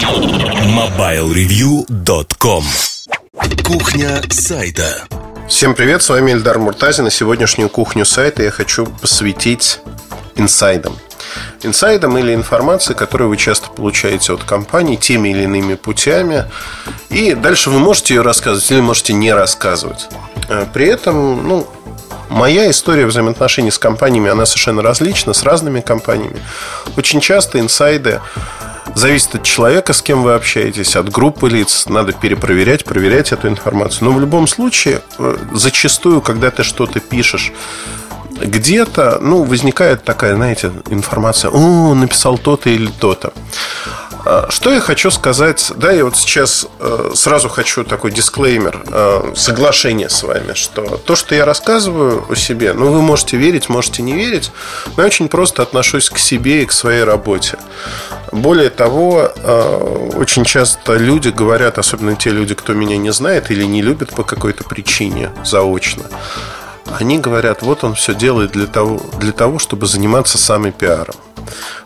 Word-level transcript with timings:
MobileReview.com 0.00 2.64
Кухня 3.62 4.22
сайта 4.30 5.02
Всем 5.46 5.74
привет, 5.74 6.02
с 6.02 6.08
вами 6.08 6.32
Эльдар 6.32 6.58
Муртазин 6.58 7.06
и 7.06 7.10
сегодняшнюю 7.10 7.68
кухню 7.68 8.06
сайта 8.06 8.42
я 8.42 8.50
хочу 8.50 8.86
посвятить 8.86 9.80
инсайдам 10.36 10.96
инсайдам 11.62 12.16
или 12.16 12.34
информации, 12.34 12.94
которую 12.94 13.28
вы 13.28 13.36
часто 13.36 13.68
получаете 13.68 14.32
от 14.32 14.42
компаний 14.42 14.96
теми 14.96 15.28
или 15.28 15.42
иными 15.42 15.74
путями. 15.74 16.46
И 17.10 17.34
дальше 17.34 17.68
вы 17.68 17.78
можете 17.78 18.14
ее 18.14 18.22
рассказывать 18.22 18.70
или 18.70 18.80
можете 18.80 19.12
не 19.12 19.34
рассказывать. 19.34 20.08
Э, 20.48 20.64
при 20.72 20.86
этом, 20.86 21.46
ну, 21.46 21.68
Моя 22.30 22.70
история 22.70 23.06
взаимоотношений 23.06 23.72
с 23.72 23.78
компаниями, 23.78 24.30
она 24.30 24.46
совершенно 24.46 24.82
различна, 24.82 25.32
с 25.32 25.42
разными 25.42 25.80
компаниями. 25.80 26.38
Очень 26.96 27.20
часто 27.20 27.58
инсайды 27.58 28.20
зависят 28.94 29.36
от 29.36 29.42
человека, 29.42 29.92
с 29.92 30.02
кем 30.02 30.22
вы 30.22 30.34
общаетесь, 30.34 30.96
от 30.96 31.10
группы 31.10 31.48
лиц. 31.48 31.86
Надо 31.86 32.12
перепроверять, 32.12 32.84
проверять 32.84 33.32
эту 33.32 33.48
информацию. 33.48 34.08
Но 34.08 34.12
в 34.12 34.20
любом 34.20 34.46
случае, 34.46 35.02
э, 35.18 35.36
зачастую, 35.52 36.20
когда 36.20 36.50
ты 36.50 36.62
что-то 36.62 37.00
пишешь, 37.00 37.52
где-то, 38.40 39.18
ну, 39.20 39.44
возникает 39.44 40.04
такая, 40.04 40.34
знаете, 40.34 40.72
информация, 40.88 41.50
о, 41.50 41.94
написал 41.94 42.38
то-то 42.38 42.70
или 42.70 42.90
то-то. 42.98 43.32
А, 44.24 44.46
что 44.50 44.72
я 44.72 44.80
хочу 44.80 45.10
сказать? 45.10 45.72
Да, 45.76 45.90
я 45.90 46.04
вот 46.04 46.16
сейчас 46.16 46.66
э, 46.78 47.10
сразу 47.14 47.48
хочу 47.48 47.84
такой 47.84 48.12
дисклеймер, 48.12 48.84
э, 48.86 49.32
соглашение 49.34 50.08
с 50.08 50.22
вами, 50.22 50.54
что 50.54 50.98
то, 50.98 51.16
что 51.16 51.34
я 51.34 51.44
рассказываю 51.44 52.26
о 52.28 52.34
себе, 52.34 52.72
ну, 52.72 52.92
вы 52.92 53.00
можете 53.00 53.36
верить, 53.36 53.68
можете 53.68 54.02
не 54.02 54.12
верить, 54.12 54.52
но 54.96 55.02
я 55.02 55.06
очень 55.06 55.28
просто 55.28 55.62
отношусь 55.62 56.10
к 56.10 56.18
себе 56.18 56.62
и 56.62 56.66
к 56.66 56.72
своей 56.72 57.04
работе. 57.04 57.58
Более 58.32 58.70
того, 58.70 59.32
э, 59.34 60.10
очень 60.16 60.44
часто 60.44 60.94
люди 60.96 61.30
говорят, 61.30 61.78
особенно 61.78 62.14
те 62.14 62.30
люди, 62.30 62.54
кто 62.54 62.74
меня 62.74 62.96
не 62.96 63.12
знает 63.12 63.50
или 63.50 63.64
не 63.64 63.82
любит 63.82 64.14
по 64.14 64.22
какой-то 64.22 64.64
причине 64.64 65.30
заочно, 65.44 66.04
они 66.86 67.18
говорят, 67.18 67.62
вот 67.62 67.84
он 67.84 67.94
все 67.94 68.14
делает 68.14 68.52
для 68.52 68.66
того, 68.66 69.00
для 69.18 69.32
того 69.32 69.58
чтобы 69.58 69.86
заниматься 69.86 70.38
самым 70.38 70.72
пиаром. 70.72 71.14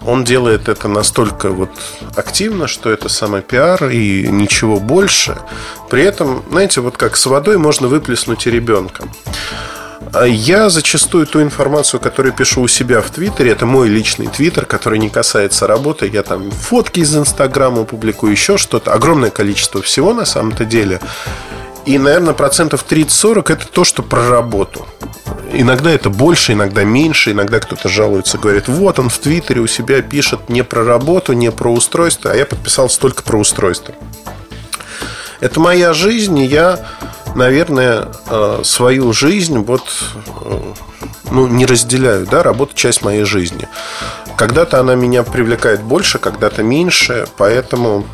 Он 0.03 0.25
делает 0.25 0.69
это 0.69 0.89
настолько 0.89 1.51
вот 1.51 1.71
активно, 2.17 2.67
что 2.67 2.91
это 2.91 3.09
самый 3.09 3.43
пиар 3.43 3.89
и 3.89 4.29
ничего 4.29 4.79
больше. 4.79 5.39
При 5.89 6.03
этом, 6.03 6.45
знаете, 6.51 6.81
вот 6.81 6.97
как 6.97 7.17
с 7.17 7.27
водой 7.27 7.57
можно 7.59 7.89
выплеснуть 7.89 8.47
и 8.47 8.51
ребенка. 8.51 9.05
Я 10.27 10.69
зачастую 10.69 11.27
ту 11.27 11.43
информацию, 11.43 11.99
которую 11.99 12.33
пишу 12.33 12.63
у 12.63 12.69
себя 12.69 13.01
в 13.01 13.11
Твиттере, 13.11 13.51
это 13.51 13.67
мой 13.67 13.89
личный 13.89 14.27
Твиттер, 14.27 14.65
который 14.65 14.99
не 14.99 15.09
касается 15.09 15.67
работы. 15.67 16.07
Я 16.07 16.23
там 16.23 16.51
фотки 16.51 17.01
из 17.01 17.17
Инстаграма 17.17 17.85
публикую, 17.85 18.33
еще 18.33 18.57
что-то. 18.57 18.93
Огромное 18.93 19.31
количество 19.31 19.83
всего 19.83 20.15
на 20.15 20.25
самом-то 20.25 20.65
деле. 20.65 21.01
И, 21.87 21.99
наверное, 21.99 22.33
процентов 22.33 22.85
30-40 22.89 23.53
это 23.53 23.67
то, 23.67 23.85
что 23.85 24.03
про 24.03 24.29
работу. 24.29 24.87
Иногда 25.53 25.91
это 25.91 26.09
больше, 26.09 26.53
иногда 26.53 26.83
меньше, 26.83 27.33
иногда 27.33 27.61
кто-то 27.61 27.89
жалуется, 27.89 28.39
говорит, 28.39 28.69
вот 28.69 28.99
он 28.99 29.09
в 29.09 29.19
Твиттере 29.19 29.61
у 29.61 29.67
себя 29.67 30.01
пишет 30.03 30.49
не 30.49 30.65
про 30.65 30.85
работу, 30.85 31.33
не 31.33 31.53
про 31.53 31.73
устройство, 31.73 32.33
а 32.33 32.35
я 32.35 32.47
подписался 32.47 32.99
только 32.99 33.23
про 33.23 33.39
устройство. 33.39 33.95
Это 35.41 35.61
моя 35.61 35.93
жизнь, 35.93 36.39
и 36.39 36.47
я, 36.47 36.87
наверное, 37.35 38.09
э, 38.29 38.61
свою 38.65 39.13
жизнь 39.13 39.59
вот 39.59 39.85
э, 40.43 40.73
ну, 41.31 41.47
не 41.47 41.67
разделяю, 41.67 42.27
да, 42.27 42.43
работа 42.43 42.75
часть 42.75 43.03
моей 43.03 43.25
жизни. 43.25 43.69
Когда-то 44.37 44.81
она 44.81 44.95
меня 44.95 45.23
привлекает 45.23 45.83
больше, 45.83 46.19
когда-то 46.19 46.63
меньше, 46.63 47.27
поэтому 47.37 48.07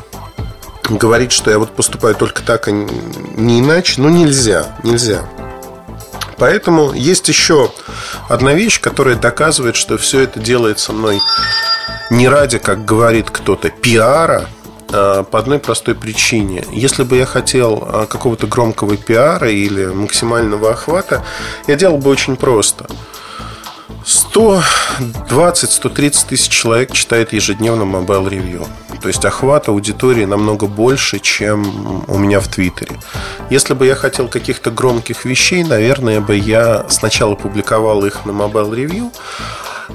говорить, 0.97 1.31
что 1.31 1.51
я 1.51 1.59
вот 1.59 1.71
поступаю 1.71 2.15
только 2.15 2.41
так, 2.41 2.67
а 2.67 2.71
не 2.71 3.59
иначе, 3.59 4.01
ну 4.01 4.09
нельзя, 4.09 4.65
нельзя. 4.83 5.27
Поэтому 6.37 6.91
есть 6.93 7.27
еще 7.27 7.71
одна 8.27 8.53
вещь, 8.53 8.81
которая 8.81 9.15
доказывает, 9.15 9.75
что 9.75 9.97
все 9.97 10.21
это 10.21 10.39
делается 10.39 10.91
мной 10.91 11.19
не 12.09 12.27
ради, 12.27 12.57
как 12.57 12.83
говорит 12.83 13.29
кто-то, 13.29 13.69
пиара, 13.69 14.49
а 14.91 15.23
по 15.23 15.39
одной 15.39 15.59
простой 15.59 15.95
причине. 15.95 16.65
Если 16.71 17.03
бы 17.03 17.15
я 17.17 17.25
хотел 17.25 17.83
а, 17.87 18.05
какого-то 18.07 18.47
громкого 18.47 18.97
пиара 18.97 19.49
или 19.49 19.85
максимального 19.85 20.71
охвата, 20.71 21.23
я 21.67 21.75
делал 21.75 21.97
бы 21.97 22.09
очень 22.09 22.35
просто– 22.35 22.87
120-130 24.05 26.27
тысяч 26.27 26.49
человек 26.49 26.93
читает 26.93 27.33
ежедневно 27.33 27.83
Mobile 27.83 28.29
Review. 28.29 28.67
То 29.01 29.07
есть 29.07 29.25
охват 29.25 29.67
аудитории 29.67 30.25
намного 30.25 30.67
больше, 30.67 31.19
чем 31.19 32.03
у 32.07 32.17
меня 32.17 32.39
в 32.39 32.47
Твиттере. 32.47 32.99
Если 33.49 33.73
бы 33.73 33.85
я 33.85 33.95
хотел 33.95 34.27
каких-то 34.27 34.71
громких 34.71 35.25
вещей, 35.25 35.63
наверное, 35.63 36.21
бы 36.21 36.35
я 36.35 36.85
сначала 36.89 37.35
публиковал 37.35 38.05
их 38.05 38.25
на 38.25 38.31
Mobile 38.31 38.71
Review. 38.71 39.11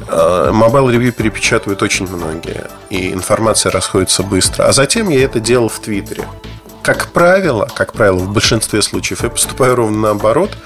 Э, 0.09 0.51
Mobile 0.53 0.93
Review 0.93 1.13
перепечатывают 1.13 1.83
очень 1.83 2.09
многие, 2.09 2.67
и 2.91 3.13
информация 3.13 3.71
расходится 3.71 4.23
быстро. 4.23 4.65
А 4.65 4.73
затем 4.73 5.09
я 5.09 5.25
это 5.25 5.41
делал 5.41 5.69
в 5.69 5.79
Твиттере. 5.79 6.25
Как 6.83 7.09
правило, 7.09 7.69
как 7.75 7.93
правило, 7.93 8.19
в 8.19 8.33
большинстве 8.33 8.83
случаев 8.83 9.23
я 9.23 9.31
поступаю 9.31 9.75
ровно 9.75 9.99
наоборот 9.99 10.57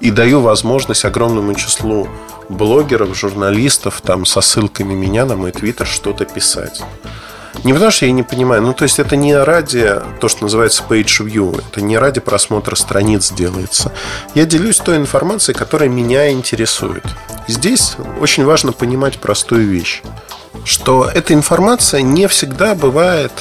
и 0.00 0.10
даю 0.10 0.40
возможность 0.40 1.04
огромному 1.04 1.54
числу 1.54 2.08
блогеров, 2.48 3.16
журналистов 3.16 4.00
там 4.00 4.24
со 4.24 4.40
ссылками 4.40 4.94
меня 4.94 5.24
на 5.24 5.36
мой 5.36 5.52
твиттер 5.52 5.86
что-то 5.86 6.24
писать. 6.24 6.82
Не 7.64 7.72
потому 7.72 7.90
что 7.90 8.06
я 8.06 8.12
не 8.12 8.22
понимаю, 8.22 8.62
ну 8.62 8.74
то 8.74 8.84
есть 8.84 8.98
это 8.98 9.16
не 9.16 9.34
ради 9.34 9.90
то, 10.20 10.28
что 10.28 10.44
называется 10.44 10.84
page 10.88 11.26
view, 11.26 11.58
это 11.68 11.80
не 11.80 11.98
ради 11.98 12.20
просмотра 12.20 12.76
страниц 12.76 13.32
делается. 13.32 13.92
Я 14.34 14.44
делюсь 14.44 14.78
той 14.78 14.98
информацией, 14.98 15.56
которая 15.56 15.88
меня 15.88 16.30
интересует. 16.30 17.04
Здесь 17.48 17.96
очень 18.20 18.44
важно 18.44 18.72
понимать 18.72 19.18
простую 19.18 19.66
вещь, 19.68 20.02
что 20.64 21.10
эта 21.12 21.34
информация 21.34 22.02
не 22.02 22.28
всегда 22.28 22.74
бывает 22.74 23.32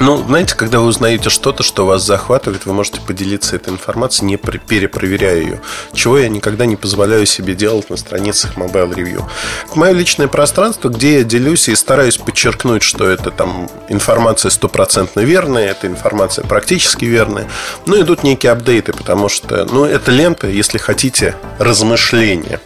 ну, 0.00 0.16
знаете, 0.26 0.54
когда 0.54 0.80
вы 0.80 0.86
узнаете 0.86 1.30
что-то, 1.30 1.62
что 1.62 1.86
вас 1.86 2.02
захватывает, 2.02 2.66
вы 2.66 2.72
можете 2.72 3.00
поделиться 3.00 3.56
этой 3.56 3.72
информацией, 3.72 4.26
не 4.26 4.36
перепроверяя 4.36 5.36
ее. 5.36 5.60
Чего 5.92 6.18
я 6.18 6.28
никогда 6.28 6.66
не 6.66 6.76
позволяю 6.76 7.26
себе 7.26 7.54
делать 7.54 7.90
на 7.90 7.96
страницах 7.96 8.56
Mobile 8.56 8.94
Review. 8.94 9.24
Это 9.66 9.78
мое 9.78 9.92
личное 9.92 10.28
пространство, 10.28 10.88
где 10.88 11.18
я 11.18 11.24
делюсь 11.24 11.68
и 11.68 11.74
стараюсь 11.74 12.16
подчеркнуть, 12.16 12.82
что 12.82 13.08
это 13.08 13.30
там 13.30 13.70
информация 13.88 14.50
стопроцентно 14.50 15.20
верная, 15.20 15.70
эта 15.70 15.86
информация 15.86 16.44
практически 16.44 17.04
верная. 17.04 17.48
Но 17.86 18.00
идут 18.00 18.22
некие 18.24 18.52
апдейты, 18.52 18.92
потому 18.92 19.28
что, 19.28 19.64
ну, 19.64 19.84
это 19.84 20.10
лента, 20.10 20.48
если 20.48 20.78
хотите, 20.78 21.36
размышления. 21.58 22.60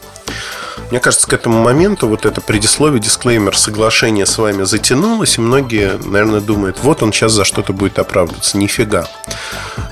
Мне 0.91 1.01
кажется, 1.01 1.27
к 1.27 1.33
этому 1.33 1.63
моменту 1.63 2.09
вот 2.09 2.27
это 2.27 2.41
предисловие, 2.41 3.01
дисклеймер, 3.01 3.57
соглашение 3.57 4.27
с 4.27 4.39
вами 4.39 4.65
затянулось, 4.65 5.39
и 5.39 5.41
многие, 5.41 5.99
наверное, 6.05 6.41
думают, 6.41 6.79
вот 6.83 7.03
он 7.03 7.13
сейчас 7.13 7.33
за 7.33 7.45
что-то 7.45 7.73
будет 7.73 7.99
оправдываться. 7.99 8.57
Нифига. 8.57 9.07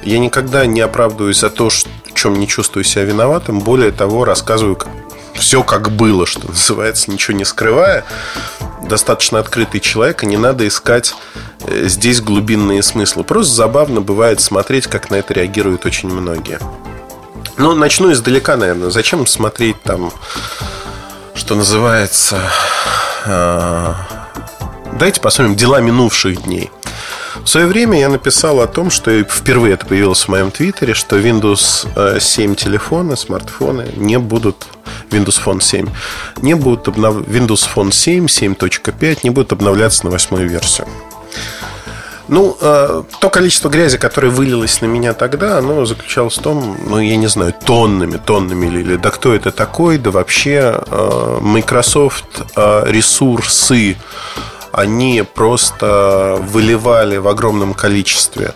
Я 0.02 0.18
никогда 0.18 0.66
не 0.66 0.80
оправдываюсь 0.80 1.40
за 1.40 1.50
то, 1.50 1.68
в 1.68 2.14
чем 2.14 2.38
не 2.38 2.48
чувствую 2.48 2.84
себя 2.84 3.04
виноватым. 3.04 3.60
Более 3.60 3.92
того, 3.92 4.24
рассказываю 4.24 4.78
все 5.34 5.62
как 5.62 5.90
было, 5.90 6.26
что 6.26 6.46
называется, 6.48 7.10
ничего 7.10 7.36
не 7.36 7.44
скрывая. 7.44 8.04
Достаточно 8.82 9.38
открытый 9.38 9.80
человек, 9.80 10.22
и 10.22 10.26
не 10.26 10.36
надо 10.36 10.66
искать 10.66 11.14
э, 11.60 11.88
здесь 11.88 12.20
глубинные 12.20 12.82
смыслы. 12.82 13.24
Просто 13.24 13.54
забавно 13.54 14.00
бывает 14.00 14.40
смотреть, 14.40 14.86
как 14.86 15.10
на 15.10 15.16
это 15.16 15.34
реагируют 15.34 15.86
очень 15.86 16.08
многие. 16.08 16.58
Ну, 17.58 17.74
начну 17.74 18.12
издалека, 18.12 18.56
наверное. 18.56 18.90
Зачем 18.90 19.26
смотреть 19.26 19.80
там 19.82 20.12
что 21.36 21.54
называется... 21.54 22.40
Э, 23.26 23.92
давайте 24.92 25.20
посмотрим 25.20 25.54
дела 25.54 25.80
минувших 25.80 26.42
дней. 26.42 26.70
В 27.36 27.46
свое 27.46 27.66
время 27.66 28.00
я 28.00 28.08
написал 28.08 28.60
о 28.60 28.66
том, 28.66 28.90
что 28.90 29.22
впервые 29.22 29.74
это 29.74 29.86
появилось 29.86 30.24
в 30.24 30.28
моем 30.28 30.50
твиттере, 30.50 30.94
что 30.94 31.18
Windows 31.18 32.18
7 32.18 32.52
э, 32.52 32.54
телефоны, 32.56 33.16
смартфоны 33.16 33.92
не 33.96 34.18
будут 34.18 34.66
Windows 35.10 35.40
Phone 35.44 35.60
7 35.60 35.88
не 36.42 36.54
будут 36.54 36.88
обнов... 36.88 37.16
Windows 37.28 37.68
Phone 37.72 37.92
7, 37.92 38.26
7.5 38.26 39.20
не 39.22 39.30
будут 39.30 39.52
обновляться 39.52 40.04
на 40.04 40.10
восьмую 40.10 40.48
версию. 40.48 40.88
Ну, 42.28 42.56
э, 42.60 43.02
то 43.20 43.30
количество 43.30 43.68
грязи, 43.68 43.98
которое 43.98 44.30
вылилось 44.30 44.80
на 44.80 44.86
меня 44.86 45.12
тогда, 45.12 45.58
оно 45.58 45.84
заключалось 45.84 46.38
в 46.38 46.42
том, 46.42 46.76
ну, 46.86 46.98
я 46.98 47.16
не 47.16 47.28
знаю, 47.28 47.54
тоннами, 47.64 48.16
тоннами 48.16 48.66
или, 48.66 48.80
или 48.80 48.96
да 48.96 49.10
кто 49.10 49.34
это 49.34 49.52
такой, 49.52 49.98
да 49.98 50.10
вообще 50.10 50.80
э, 50.86 51.38
Microsoft 51.40 52.42
э, 52.56 52.84
ресурсы, 52.86 53.96
они 54.72 55.24
просто 55.34 56.38
выливали 56.42 57.16
в 57.16 57.28
огромном 57.28 57.74
количестве. 57.74 58.54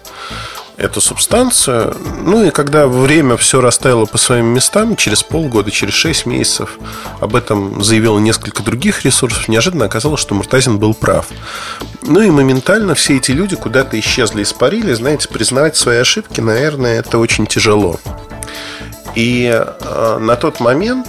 Эту 0.80 1.00
субстанцию. 1.00 1.96
Ну 2.24 2.44
и 2.44 2.50
когда 2.50 2.86
время 2.86 3.36
все 3.36 3.60
расставило 3.60 4.06
по 4.06 4.18
своим 4.18 4.46
местам, 4.46 4.96
через 4.96 5.22
полгода, 5.22 5.70
через 5.70 5.94
6 5.94 6.26
месяцев 6.26 6.78
об 7.20 7.36
этом 7.36 7.84
заявило 7.84 8.18
несколько 8.18 8.62
других 8.62 9.04
ресурсов, 9.04 9.48
неожиданно 9.48 9.84
оказалось, 9.84 10.20
что 10.20 10.34
Муртазин 10.34 10.78
был 10.78 10.94
прав. 10.94 11.26
Ну 12.02 12.22
и 12.22 12.30
моментально 12.30 12.94
все 12.94 13.18
эти 13.18 13.30
люди 13.32 13.56
куда-то 13.56 13.98
исчезли, 14.00 14.42
испарили. 14.42 14.94
Знаете, 14.94 15.28
признавать 15.28 15.76
свои 15.76 15.98
ошибки, 15.98 16.40
наверное, 16.40 16.98
это 16.98 17.18
очень 17.18 17.46
тяжело. 17.46 18.00
И 19.14 19.50
э, 19.52 20.18
на 20.18 20.36
тот 20.36 20.60
момент 20.60 21.08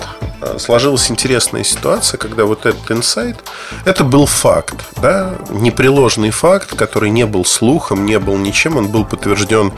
сложилась 0.58 1.10
интересная 1.12 1.64
ситуация, 1.64 2.18
когда 2.18 2.46
вот 2.46 2.66
этот 2.66 2.90
инсайт, 2.92 3.38
это 3.86 4.04
был 4.04 4.26
факт, 4.26 4.76
да, 5.02 5.36
непреложный 5.50 6.32
факт, 6.32 6.76
который 6.76 7.10
не 7.10 7.26
был 7.26 7.46
слухом, 7.46 8.06
не 8.06 8.20
был 8.20 8.38
ничем, 8.38 8.78
он 8.78 8.88
был 8.88 9.06
подтвержден 9.06 9.74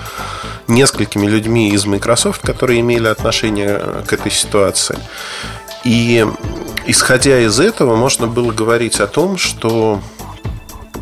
несколькими 0.68 1.28
людьми 1.28 1.70
из 1.70 1.86
Microsoft, 1.86 2.42
которые 2.42 2.80
имели 2.80 3.08
отношение 3.08 3.82
к 4.08 4.14
этой 4.14 4.32
ситуации. 4.32 4.98
И 5.84 6.26
исходя 6.86 7.40
из 7.40 7.60
этого, 7.60 7.96
можно 7.96 8.28
было 8.28 8.52
говорить 8.52 9.00
о 9.00 9.08
том, 9.08 9.38
что 9.38 10.00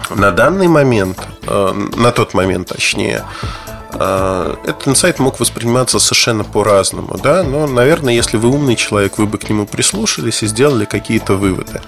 на 0.10 0.32
данный 0.32 0.68
момент, 0.68 1.20
э, 1.48 1.74
на 1.96 2.12
тот 2.12 2.34
момент 2.34 2.70
точнее, 2.70 3.24
э, 3.24 3.71
этот 3.94 4.88
инсайт 4.88 5.20
мог 5.20 5.40
восприниматься 5.40 6.00
совершенно 6.00 6.44
по-разному, 6.44 7.18
да, 7.22 7.44
но, 7.44 7.68
наверное, 7.68 8.14
если 8.14 8.38
вы 8.38 8.50
умный 8.50 8.76
человек, 8.76 9.18
вы 9.18 9.26
бы 9.26 9.38
к 9.38 9.50
нему 9.50 9.66
прислушались 9.66 10.44
и 10.44 10.48
сделали 10.48 10.86
какие-то 10.86 11.36
выводы. 11.36 11.82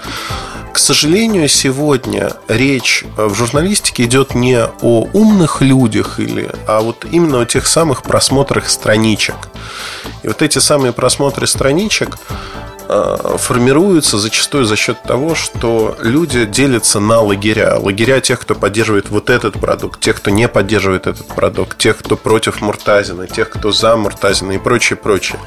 К 0.74 0.80
сожалению, 0.80 1.48
сегодня 1.50 2.34
речь 2.48 3.06
в 3.16 3.36
журналистике 3.36 4.04
идет 4.04 4.34
не 4.34 4.60
о 4.60 5.08
умных 5.14 5.62
людях, 5.62 6.20
или, 6.20 6.50
а 6.68 6.82
вот 6.82 7.06
именно 7.12 7.42
о 7.42 7.46
тех 7.46 7.68
самых 7.68 8.02
просмотрах 8.02 8.68
страничек. 8.68 9.36
И 10.24 10.28
вот 10.28 10.42
эти 10.42 10.58
самые 10.58 10.92
просмотры 10.92 11.46
страничек 11.46 12.18
формируются 13.38 14.18
зачастую 14.18 14.66
за 14.66 14.76
счет 14.76 15.02
того, 15.04 15.36
что 15.36 15.98
люди 16.02 16.46
делятся 16.46 17.00
на 17.00 17.22
лагеря. 17.22 17.78
Лагеря 17.78 18.20
тех, 18.22 18.40
кто 18.40 18.56
поддерживает 18.56 19.10
вот 19.10 19.30
этот 19.30 19.60
продукт, 19.60 20.00
тех, 20.00 20.18
кто 20.18 20.32
не 20.32 20.48
поддерживает 20.48 21.08
этот 21.08 21.28
продукт, 21.28 21.78
тех, 21.78 21.98
кто 21.98 22.16
против 22.18 22.62
Муртазина, 22.62 23.28
тех, 23.28 23.50
кто 23.50 23.72
за 23.72 23.96
Муртазина 23.96 24.54
и 24.54 24.58
прочее, 24.58 24.98
прочее. 24.98 25.40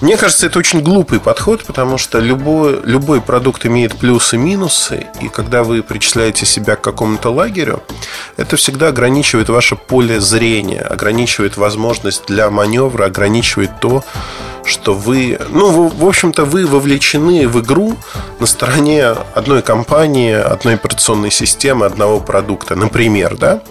Мне 0.00 0.16
кажется, 0.16 0.46
это 0.46 0.58
очень 0.58 0.80
глупый 0.80 1.18
подход, 1.18 1.64
потому 1.64 1.98
что 1.98 2.18
любой, 2.18 2.80
любой 2.84 3.20
продукт 3.20 3.64
имеет 3.66 3.96
плюсы 3.96 4.36
и 4.36 4.38
минусы, 4.38 5.06
и 5.20 5.28
когда 5.28 5.64
вы 5.64 5.82
причисляете 5.82 6.46
себя 6.46 6.76
к 6.76 6.82
какому-то 6.82 7.30
лагерю, 7.30 7.82
это 8.36 8.56
всегда 8.56 8.88
ограничивает 8.88 9.48
ваше 9.48 9.76
поле 9.76 10.20
зрения, 10.20 10.80
ограничивает 10.80 11.56
возможность 11.56 12.26
для 12.26 12.50
маневра, 12.50 13.06
ограничивает 13.06 13.70
то, 13.80 14.04
что 14.68 14.94
вы, 14.94 15.38
ну, 15.50 15.88
в 15.88 16.06
общем-то, 16.06 16.44
вы 16.44 16.66
вовлечены 16.66 17.48
в 17.48 17.60
игру 17.60 17.96
на 18.38 18.46
стороне 18.46 19.06
одной 19.34 19.62
компании, 19.62 20.32
одной 20.32 20.74
операционной 20.74 21.30
системы, 21.30 21.86
одного 21.86 22.20
продукта, 22.20 22.76
например, 22.76 23.36
да. 23.36 23.62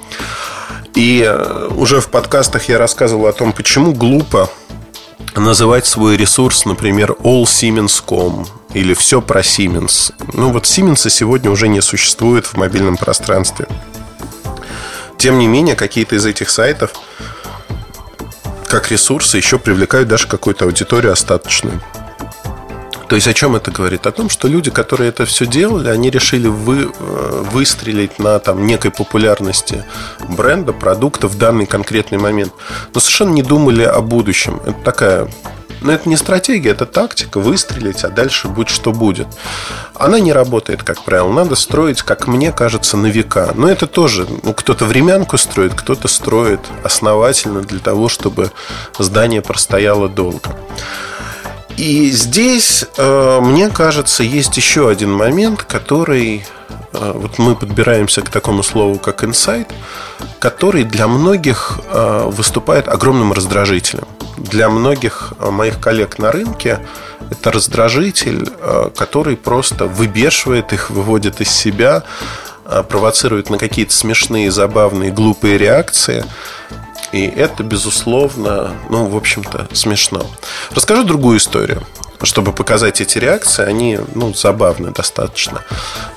И 0.96 1.24
э, 1.24 1.70
уже 1.76 2.02
в 2.02 2.10
подкастах 2.10 2.70
я 2.70 2.78
рассказывал 2.78 3.28
о 3.28 3.34
том, 3.34 3.54
почему 3.54 3.94
глупо 3.94 4.50
называть 5.36 5.86
свой 5.86 6.18
ресурс, 6.18 6.66
например, 6.66 7.12
allsiemens.com 7.20 8.48
или 8.74 8.94
все 8.94 9.22
про 9.22 9.42
Siemens. 9.42 10.14
Ну 10.34 10.52
вот 10.52 10.64
Siemens 10.64 11.10
сегодня 11.10 11.52
уже 11.52 11.68
не 11.68 11.82
существует 11.82 12.46
в 12.46 12.58
мобильном 12.58 12.98
пространстве. 12.98 13.68
Тем 15.18 15.40
не 15.40 15.48
менее, 15.48 15.76
какие-то 15.76 16.16
из 16.16 16.26
этих 16.26 16.50
сайтов 16.50 16.92
как 18.68 18.92
ресурсы 18.92 19.38
еще 19.38 19.60
привлекают 19.60 20.10
даже 20.10 20.28
какую-то 20.28 20.66
аудиторию 20.66 21.14
остаточную. 21.14 21.81
То 23.08 23.16
есть 23.16 23.28
о 23.28 23.34
чем 23.34 23.56
это 23.56 23.72
говорит? 23.72 24.06
О 24.06 24.12
том, 24.12 24.30
что 24.30 24.50
люди, 24.50 24.69
которые 24.69 25.10
это 25.10 25.25
все 25.25 25.46
делали, 25.46 25.88
они 25.88 26.10
решили 26.10 26.48
вы, 26.48 26.92
э, 26.94 27.44
выстрелить 27.52 28.19
на 28.19 28.38
там, 28.40 28.68
некой 28.68 28.92
популярности 28.92 29.86
бренда, 30.28 30.74
продукта 30.74 31.30
в 31.30 31.38
данный 31.38 31.66
конкретный 31.66 32.18
момент. 32.18 32.52
Но 32.94 33.00
совершенно 33.00 33.30
не 33.30 33.44
думали 33.44 33.84
о 33.84 34.02
будущем. 34.02 34.60
Это 34.66 34.78
такая 34.84 35.30
но 35.82 35.92
это 35.92 36.10
не 36.10 36.16
стратегия, 36.16 36.72
это 36.72 36.86
тактика 36.86 37.40
выстрелить, 37.40 38.04
а 38.04 38.10
дальше 38.10 38.48
будь 38.48 38.70
что 38.70 38.92
будет. 38.92 39.28
Она 39.96 40.20
не 40.20 40.34
работает, 40.34 40.84
как 40.84 41.04
правило. 41.04 41.32
Надо 41.32 41.56
строить, 41.56 42.02
как 42.02 42.28
мне 42.28 42.52
кажется, 42.52 42.98
на 42.98 43.08
века. 43.08 43.52
Но 43.56 43.70
это 43.70 43.88
тоже, 43.88 44.28
ну, 44.44 44.54
кто-то 44.54 44.86
времянку 44.86 45.38
строит, 45.38 45.74
кто-то 45.74 46.08
строит 46.08 46.62
основательно 46.84 47.62
для 47.62 47.80
того, 47.80 48.10
чтобы 48.10 48.52
здание 49.00 49.42
простояло 49.42 50.10
долго. 50.10 50.56
И 51.78 52.10
здесь, 52.10 52.86
э, 52.98 53.40
мне 53.42 53.70
кажется, 53.70 54.24
есть 54.24 54.58
еще 54.58 54.90
один 54.90 55.12
момент, 55.12 55.62
который 55.62 56.44
вот 56.94 57.38
мы 57.38 57.56
подбираемся 57.56 58.22
к 58.22 58.30
такому 58.30 58.63
слову, 58.63 58.98
как 58.98 59.24
инсайт, 59.24 59.68
который 60.39 60.84
для 60.84 61.07
многих 61.07 61.80
э, 61.86 62.24
выступает 62.25 62.88
огромным 62.88 63.34
раздражителем. 63.34 64.07
Для 64.38 64.69
многих 64.69 65.34
моих 65.39 65.80
коллег 65.80 66.19
на 66.19 66.31
рынке 66.31 66.80
это 67.31 67.51
раздражитель, 67.51 68.50
который 68.95 69.36
просто 69.36 69.86
выбешивает 69.86 70.74
их, 70.74 70.92
выводит 70.92 71.42
из 71.42 71.50
себя, 71.50 72.04
провоцирует 72.63 73.50
на 73.50 73.57
какие-то 73.57 73.94
смешные, 73.94 74.51
забавные, 74.51 75.12
глупые 75.12 75.57
реакции. 75.57 76.24
И 77.12 77.25
это, 77.25 77.63
безусловно, 77.63 78.74
ну, 78.90 79.07
в 79.07 79.18
общем-то, 79.18 79.68
смешно. 79.74 80.25
Расскажу 80.72 81.04
другую 81.04 81.40
историю 81.40 81.81
чтобы 82.24 82.52
показать 82.54 83.02
эти 83.02 83.18
реакции, 83.18 83.64
они 83.64 84.00
ну, 84.16 84.34
забавны 84.34 84.92
достаточно. 84.92 85.62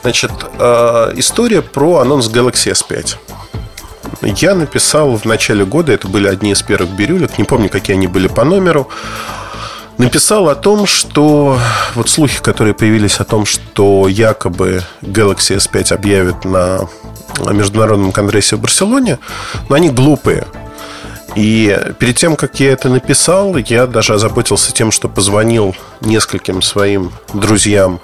Значит, 0.02 0.32
э, 0.58 1.12
история 1.16 1.62
про 1.62 1.98
анонс 1.98 2.28
Galaxy 2.28 2.72
S5. 2.72 3.16
Я 4.22 4.54
написал 4.54 5.16
в 5.16 5.24
начале 5.24 5.64
года, 5.64 5.92
это 5.92 6.08
были 6.08 6.28
одни 6.28 6.52
из 6.52 6.62
первых 6.62 6.90
бирюлек, 6.90 7.38
не 7.38 7.44
помню, 7.44 7.68
какие 7.68 7.96
они 7.96 8.06
были 8.06 8.28
по 8.28 8.44
номеру. 8.44 8.88
Написал 9.98 10.48
о 10.48 10.54
том, 10.54 10.86
что 10.86 11.58
вот 11.94 12.08
слухи, 12.08 12.40
которые 12.40 12.72
появились 12.72 13.20
о 13.20 13.24
том, 13.24 13.44
что 13.44 14.08
якобы 14.08 14.82
Galaxy 15.02 15.56
S5 15.56 15.92
объявят 15.92 16.44
на 16.44 16.88
международном 17.50 18.12
конгрессе 18.12 18.56
в 18.56 18.60
Барселоне, 18.60 19.18
но 19.68 19.76
они 19.76 19.90
глупые. 19.90 20.46
И 21.36 21.78
перед 21.98 22.16
тем, 22.16 22.36
как 22.36 22.58
я 22.60 22.72
это 22.72 22.88
написал, 22.88 23.56
я 23.56 23.86
даже 23.86 24.14
озаботился 24.14 24.72
тем, 24.72 24.90
что 24.90 25.08
позвонил 25.08 25.76
нескольким 26.00 26.60
своим 26.60 27.12
друзьям 27.32 28.00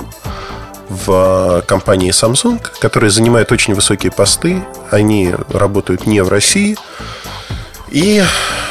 в 0.89 1.65
компании 1.67 2.11
Samsung, 2.11 2.65
которые 2.79 3.11
занимают 3.11 3.51
очень 3.51 3.75
высокие 3.75 4.13
посты. 4.13 4.63
Они 4.91 5.35
работают 5.49 6.07
не 6.07 6.23
в 6.23 6.29
России. 6.29 6.77
И 7.89 8.23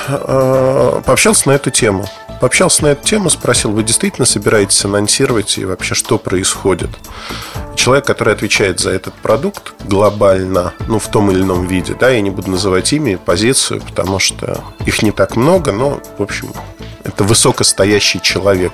э, 0.08 1.02
пообщался 1.06 1.50
на 1.50 1.54
эту 1.54 1.72
тему. 1.72 2.08
Пообщался 2.40 2.84
на 2.84 2.88
эту 2.88 3.04
тему, 3.06 3.30
спросил, 3.30 3.72
вы 3.72 3.84
действительно 3.84 4.26
собираетесь 4.26 4.84
анонсировать 4.86 5.58
и 5.58 5.66
вообще 5.66 5.96
что 5.96 6.18
происходит? 6.18 6.90
Человек, 7.76 8.06
который 8.06 8.34
отвечает 8.34 8.80
за 8.80 8.92
этот 8.92 9.14
продукт 9.14 9.74
глобально, 9.84 10.74
ну, 10.88 11.00
в 11.00 11.08
том 11.08 11.32
или 11.32 11.42
ином 11.42 11.68
виде, 11.68 11.96
да, 12.00 12.10
я 12.10 12.22
не 12.22 12.30
буду 12.30 12.52
называть 12.52 12.92
имя, 12.94 13.18
позицию, 13.18 13.82
потому 13.82 14.20
что 14.20 14.64
их 14.86 15.02
не 15.02 15.12
так 15.12 15.36
много, 15.36 15.72
но, 15.72 16.00
в 16.18 16.24
общем, 16.24 16.52
это 17.04 17.24
высокостоящий 17.24 18.22
человек. 18.22 18.74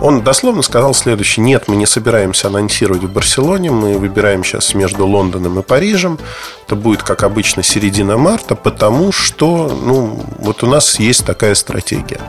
Он 0.00 0.22
дословно 0.22 0.62
сказал 0.62 0.94
следующее. 0.94 1.44
Нет, 1.44 1.68
мы 1.68 1.76
не 1.76 1.86
собираемся 1.86 2.48
анонсировать 2.48 3.02
в 3.02 3.12
Барселоне. 3.12 3.70
Мы 3.70 3.98
выбираем 3.98 4.44
сейчас 4.44 4.74
между 4.74 5.06
Лондоном 5.06 5.58
и 5.58 5.62
Парижем. 5.62 6.18
Это 6.66 6.76
будет, 6.76 7.02
как 7.02 7.22
обычно, 7.22 7.62
середина 7.62 8.16
марта, 8.16 8.54
потому 8.54 9.12
что 9.12 9.68
ну, 9.68 10.20
вот 10.38 10.62
у 10.62 10.66
нас 10.66 10.98
есть 10.98 11.24
такая 11.24 11.54
стратегия. 11.54 12.20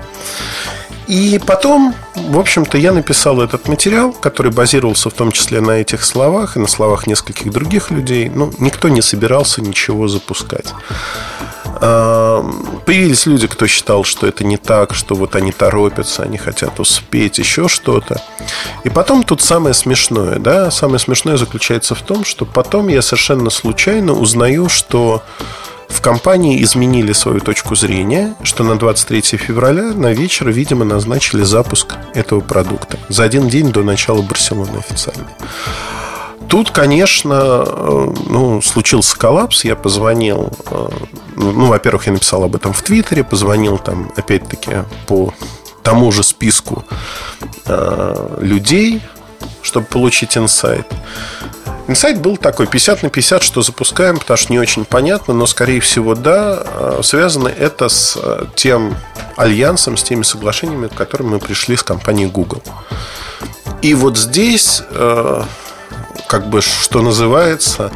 И 1.07 1.39
потом, 1.45 1.93
в 2.15 2.39
общем-то, 2.39 2.77
я 2.77 2.91
написал 2.91 3.39
этот 3.39 3.67
материал, 3.67 4.11
который 4.11 4.51
базировался 4.51 5.09
в 5.09 5.13
том 5.13 5.31
числе 5.31 5.61
на 5.61 5.71
этих 5.71 6.03
словах 6.03 6.57
и 6.57 6.59
на 6.59 6.67
словах 6.67 7.05
нескольких 7.05 7.51
других 7.51 7.91
людей. 7.91 8.29
Ну, 8.29 8.51
никто 8.57 8.89
не 8.89 9.01
собирался 9.01 9.61
ничего 9.61 10.07
запускать. 10.07 10.73
Появились 11.79 13.25
люди, 13.25 13.47
кто 13.47 13.67
считал, 13.67 14.03
что 14.03 14.27
это 14.27 14.43
не 14.43 14.57
так, 14.57 14.93
что 14.93 15.15
вот 15.15 15.35
они 15.35 15.51
торопятся, 15.51 16.23
они 16.23 16.37
хотят 16.37 16.79
успеть, 16.79 17.37
еще 17.37 17.67
что-то. 17.67 18.21
И 18.83 18.89
потом 18.89 19.23
тут 19.23 19.41
самое 19.41 19.73
смешное, 19.73 20.39
да, 20.39 20.71
самое 20.71 20.99
смешное 20.99 21.37
заключается 21.37 21.95
в 21.95 22.01
том, 22.01 22.23
что 22.23 22.45
потом 22.45 22.87
я 22.87 23.01
совершенно 23.01 23.49
случайно 23.49 24.13
узнаю, 24.13 24.69
что 24.69 25.23
в 25.89 26.01
компании 26.01 26.63
изменили 26.63 27.13
свою 27.13 27.39
точку 27.39 27.75
зрения, 27.75 28.35
что 28.43 28.63
на 28.63 28.77
23 28.77 29.37
февраля 29.37 29.93
на 29.93 30.11
вечер, 30.13 30.49
видимо, 30.49 30.85
назначили 30.85 31.43
запуск 31.43 31.95
этого 32.13 32.41
продукта 32.41 32.97
за 33.09 33.23
один 33.23 33.49
день 33.49 33.71
до 33.71 33.83
начала 33.83 34.21
Барселоны 34.21 34.77
официально. 34.77 35.27
Тут, 36.47 36.71
конечно, 36.71 37.65
ну, 38.27 38.61
случился 38.61 39.17
коллапс. 39.17 39.65
Я 39.65 39.75
позвонил, 39.75 40.51
ну, 41.35 41.65
во-первых, 41.65 42.07
я 42.07 42.13
написал 42.13 42.43
об 42.43 42.55
этом 42.55 42.73
в 42.73 42.81
Твиттере, 42.81 43.23
позвонил 43.23 43.77
там, 43.77 44.11
опять-таки, 44.15 44.83
по 45.07 45.33
тому 45.83 46.11
же 46.11 46.23
списку 46.23 46.83
людей, 48.39 49.01
чтобы 49.61 49.87
получить 49.87 50.37
инсайт. 50.37 50.87
Инсайт 51.87 52.19
был 52.19 52.37
такой 52.37 52.65
50 52.65 53.03
на 53.03 53.09
50, 53.09 53.43
что 53.43 53.61
запускаем, 53.61 54.17
потому 54.17 54.37
что 54.37 54.51
не 54.51 54.59
очень 54.59 54.85
понятно, 54.85 55.35
но, 55.35 55.45
скорее 55.45 55.79
всего, 55.81 56.15
да, 56.15 56.63
э, 56.65 57.01
связано 57.03 57.47
это 57.47 57.89
с 57.89 58.17
э, 58.19 58.45
тем 58.55 58.95
альянсом, 59.35 59.95
с 59.95 60.03
теми 60.03 60.23
соглашениями, 60.23 60.87
к 60.87 60.95
которым 60.95 61.29
мы 61.29 61.39
пришли 61.39 61.77
с 61.77 61.83
компанией 61.83 62.27
Google. 62.27 62.63
И 63.83 63.93
вот 63.93 64.17
здесь, 64.17 64.81
э, 64.89 65.43
как 66.27 66.49
бы, 66.49 66.61
что 66.61 67.01
называется, 67.01 67.91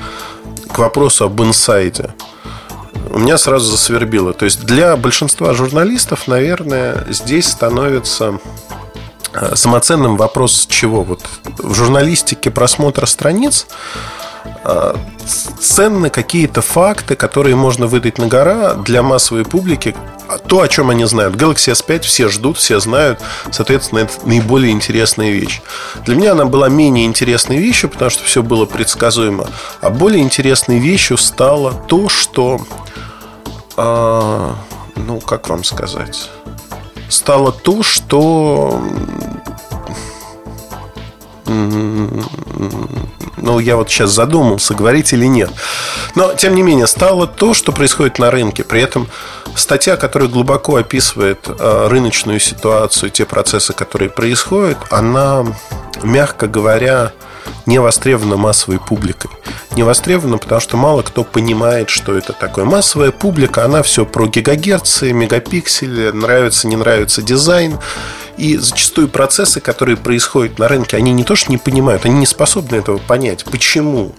к 0.71 0.77
вопросу 0.79 1.25
об 1.25 1.41
инсайде. 1.41 2.09
У 3.12 3.19
меня 3.19 3.38
сразу 3.38 3.71
засвербило. 3.71 4.33
То 4.33 4.45
есть 4.45 4.65
для 4.65 4.95
большинства 4.95 5.53
журналистов, 5.53 6.27
наверное, 6.27 7.05
здесь 7.09 7.48
становится 7.48 8.39
Э, 9.33 9.55
самоценным 9.55 10.17
вопрос 10.17 10.65
чего? 10.69 11.03
Вот 11.03 11.21
в 11.57 11.74
журналистике 11.74 12.50
просмотра 12.50 13.05
страниц 13.05 13.67
ценны 15.60 16.10
какие-то 16.10 16.62
факты, 16.62 17.15
которые 17.15 17.56
можно 17.56 17.88
выдать 17.88 18.18
на 18.18 18.27
гора 18.27 18.74
для 18.74 19.03
массовой 19.03 19.46
публики. 19.46 19.96
То, 20.48 20.62
о 20.62 20.68
чем 20.68 20.89
они 20.89 21.06
знают. 21.06 21.36
Galaxy 21.36 21.72
S5 21.74 22.01
все 22.01 22.29
ждут, 22.29 22.58
все 22.58 22.79
знают. 22.79 23.20
Соответственно, 23.51 24.00
это 24.00 24.13
наиболее 24.25 24.72
интересная 24.72 25.32
вещь. 25.32 25.62
Для 26.06 26.15
меня 26.15 26.34
она 26.34 26.46
была 26.46 26.70
менее 26.70 27.06
интересной 27.06 27.58
вещью, 27.58 27.89
потому 27.89 28.12
что 28.12 28.24
все 28.24 28.44
было 28.44 28.65
предсказуемо. 28.65 29.48
А 29.82 29.89
более 29.89 30.22
интересной 30.22 30.79
вещью 30.79 31.18
стало 31.18 31.74
то, 31.74 32.10
что... 32.10 32.60
Э, 33.77 34.53
ну, 34.96 35.20
как 35.22 35.50
вам 35.50 35.63
сказать 35.63 36.29
стало 37.10 37.51
то, 37.51 37.84
что 37.84 38.82
ну, 43.41 43.60
я 43.60 43.75
вот 43.75 43.89
сейчас 43.89 44.12
задумался, 44.12 44.74
говорить 44.74 45.13
или 45.13 45.25
нет. 45.25 45.50
Но, 46.15 46.34
тем 46.34 46.55
не 46.55 46.62
менее, 46.62 46.88
стало 46.88 47.27
то, 47.27 47.53
что 47.53 47.72
происходит 47.72 48.19
на 48.19 48.31
рынке. 48.31 48.63
При 48.63 48.81
этом 48.81 49.08
статья, 49.55 49.98
которая 49.98 50.29
глубоко 50.29 50.77
описывает 50.77 51.48
э, 51.48 51.88
рыночную 51.88 52.39
ситуацию, 52.39 53.10
те 53.10 53.25
процессы, 53.25 53.74
которые 53.74 54.10
происходят, 54.10 54.77
она, 54.89 55.46
мягко 56.03 56.48
говоря, 56.48 57.13
не 57.69 57.79
востребована 57.79 58.35
массовой 58.35 58.79
публикой. 58.79 59.29
Не 59.75 59.83
востребована, 59.83 60.39
потому 60.39 60.59
что 60.59 60.75
мало 60.75 61.03
кто 61.03 61.23
понимает, 61.23 61.89
что 61.89 62.17
это 62.17 62.33
такое. 62.33 62.65
Массовая 62.65 63.11
публика, 63.11 63.63
она 63.63 63.83
все 63.83 64.05
про 64.05 64.25
гигагерцы, 64.25 65.13
мегапиксели, 65.13 66.09
нравится, 66.09 66.67
не 66.67 66.75
нравится 66.75 67.21
дизайн. 67.21 67.77
И 68.38 68.57
зачастую 68.57 69.07
процессы, 69.07 69.59
которые 69.59 69.97
происходят 69.97 70.57
на 70.57 70.67
рынке, 70.67 70.97
они 70.97 71.11
не 71.11 71.23
то 71.23 71.35
что 71.35 71.51
не 71.51 71.57
понимают, 71.57 72.05
они 72.05 72.15
не 72.15 72.25
способны 72.25 72.77
этого 72.77 72.97
понять. 72.97 73.45
Почему? 73.45 74.13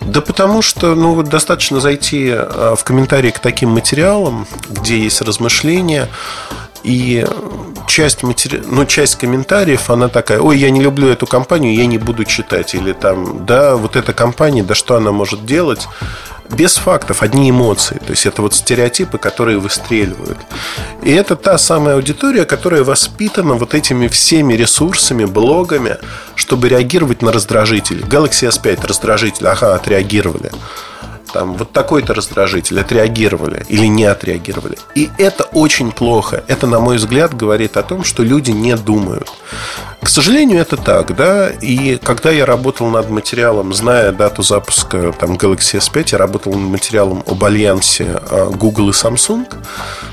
Да 0.00 0.20
потому 0.20 0.60
что, 0.60 0.96
ну, 0.96 1.22
достаточно 1.22 1.78
зайти 1.80 2.30
а, 2.32 2.74
в 2.76 2.82
комментарии 2.82 3.30
к 3.30 3.38
таким 3.38 3.70
материалам, 3.70 4.46
где 4.68 4.98
есть 4.98 5.22
размышления, 5.22 6.08
и 6.84 7.26
часть, 7.88 8.22
матери... 8.22 8.62
ну, 8.64 8.84
часть 8.84 9.16
комментариев, 9.16 9.90
она 9.90 10.08
такая, 10.08 10.40
ой, 10.40 10.58
я 10.58 10.70
не 10.70 10.80
люблю 10.80 11.08
эту 11.08 11.26
компанию, 11.26 11.74
я 11.74 11.86
не 11.86 11.98
буду 11.98 12.24
читать. 12.24 12.74
Или 12.74 12.92
там, 12.92 13.44
да, 13.46 13.76
вот 13.76 13.96
эта 13.96 14.12
компания, 14.12 14.62
да 14.62 14.74
что 14.74 14.96
она 14.96 15.10
может 15.10 15.44
делать? 15.44 15.88
без 16.50 16.76
фактов, 16.76 17.22
одни 17.22 17.50
эмоции. 17.50 17.98
То 18.06 18.10
есть 18.10 18.26
это 18.26 18.42
вот 18.42 18.54
стереотипы, 18.54 19.16
которые 19.16 19.58
выстреливают. 19.58 20.36
И 21.02 21.10
это 21.10 21.36
та 21.36 21.56
самая 21.56 21.94
аудитория, 21.94 22.44
которая 22.44 22.84
воспитана 22.84 23.54
вот 23.54 23.74
этими 23.74 24.08
всеми 24.08 24.52
ресурсами, 24.52 25.24
блогами, 25.24 25.96
чтобы 26.34 26.68
реагировать 26.68 27.22
на 27.22 27.32
раздражители. 27.32 28.04
Galaxy 28.04 28.46
S5 28.48 28.86
раздражитель, 28.86 29.46
ага, 29.48 29.74
отреагировали 29.74 30.52
там 31.34 31.54
вот 31.54 31.72
такой-то 31.72 32.14
раздражитель, 32.14 32.80
отреагировали 32.80 33.66
или 33.68 33.86
не 33.86 34.04
отреагировали. 34.04 34.78
И 34.94 35.10
это 35.18 35.42
очень 35.44 35.90
плохо. 35.90 36.44
Это, 36.46 36.68
на 36.68 36.78
мой 36.78 36.96
взгляд, 36.96 37.34
говорит 37.34 37.76
о 37.76 37.82
том, 37.82 38.04
что 38.04 38.22
люди 38.22 38.52
не 38.52 38.76
думают. 38.76 39.28
К 40.00 40.08
сожалению, 40.08 40.60
это 40.60 40.76
так, 40.76 41.16
да. 41.16 41.48
И 41.50 41.96
когда 41.96 42.30
я 42.30 42.46
работал 42.46 42.88
над 42.88 43.10
материалом, 43.10 43.74
зная 43.74 44.12
дату 44.12 44.42
запуска 44.42 45.12
там, 45.18 45.32
Galaxy 45.32 45.78
S5, 45.80 46.08
я 46.12 46.18
работал 46.18 46.52
над 46.52 46.70
материалом 46.70 47.24
об 47.26 47.44
альянсе 47.44 48.20
а, 48.30 48.50
Google 48.50 48.90
и 48.90 48.92
Samsung. 48.92 49.46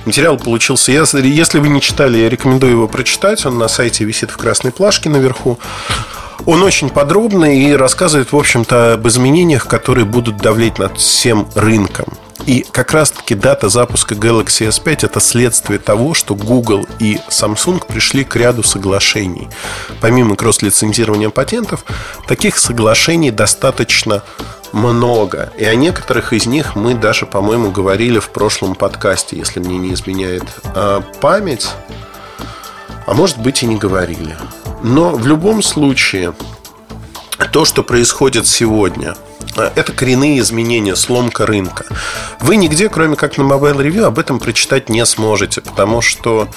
Материал 0.05 0.37
получился... 0.37 0.91
Если, 0.91 1.27
если 1.27 1.59
вы 1.59 1.69
не 1.69 1.81
читали, 1.81 2.17
я 2.17 2.29
рекомендую 2.29 2.71
его 2.71 2.87
прочитать. 2.87 3.45
Он 3.45 3.59
на 3.59 3.67
сайте 3.67 4.05
висит 4.05 4.31
в 4.31 4.37
красной 4.37 4.71
плашке 4.71 5.09
наверху. 5.09 5.59
Он 6.45 6.63
очень 6.63 6.89
подробный 6.89 7.59
и 7.59 7.73
рассказывает, 7.73 8.31
в 8.31 8.37
общем-то, 8.37 8.93
об 8.93 9.07
изменениях, 9.07 9.67
которые 9.67 10.05
будут 10.05 10.37
давлеть 10.37 10.79
над 10.79 10.97
всем 10.97 11.47
рынком. 11.55 12.07
И 12.45 12.65
как 12.71 12.91
раз-таки 12.91 13.35
дата 13.35 13.69
запуска 13.69 14.15
Galaxy 14.15 14.67
S5 14.67 15.05
это 15.05 15.19
следствие 15.19 15.77
того, 15.77 16.13
что 16.15 16.33
Google 16.33 16.87
и 16.99 17.19
Samsung 17.29 17.85
пришли 17.85 18.23
к 18.23 18.35
ряду 18.35 18.63
соглашений. 18.63 19.47
Помимо 19.99 20.35
кросс-лицензирования 20.35 21.29
патентов, 21.29 21.85
таких 22.27 22.57
соглашений 22.57 23.29
достаточно 23.29 24.23
много. 24.71 25.51
И 25.57 25.65
о 25.65 25.75
некоторых 25.75 26.33
из 26.33 26.47
них 26.47 26.75
мы 26.75 26.95
даже, 26.95 27.25
по-моему, 27.25 27.71
говорили 27.71 28.19
в 28.19 28.29
прошлом 28.29 28.73
подкасте, 28.73 29.37
если 29.37 29.59
мне 29.59 29.77
не 29.77 29.93
изменяет 29.93 30.43
а 30.63 31.01
память. 31.19 31.69
А 33.05 33.13
может 33.13 33.37
быть 33.37 33.61
и 33.61 33.67
не 33.67 33.77
говорили. 33.77 34.35
Но 34.83 35.11
в 35.11 35.27
любом 35.27 35.61
случае, 35.61 36.33
то, 37.51 37.65
что 37.65 37.83
происходит 37.83 38.47
сегодня, 38.47 39.15
э, 39.55 39.69
это 39.75 39.93
коренные 39.93 40.39
изменения, 40.39 40.95
сломка 40.95 41.45
рынка. 41.45 41.85
Вы 42.39 42.55
нигде, 42.55 42.89
кроме 42.89 43.15
как 43.15 43.37
на 43.37 43.43
Mobile 43.43 43.77
Review, 43.77 44.03
об 44.03 44.17
этом 44.17 44.39
прочитать 44.39 44.89
не 44.89 45.05
сможете, 45.05 45.61
потому 45.61 46.01
что 46.01 46.47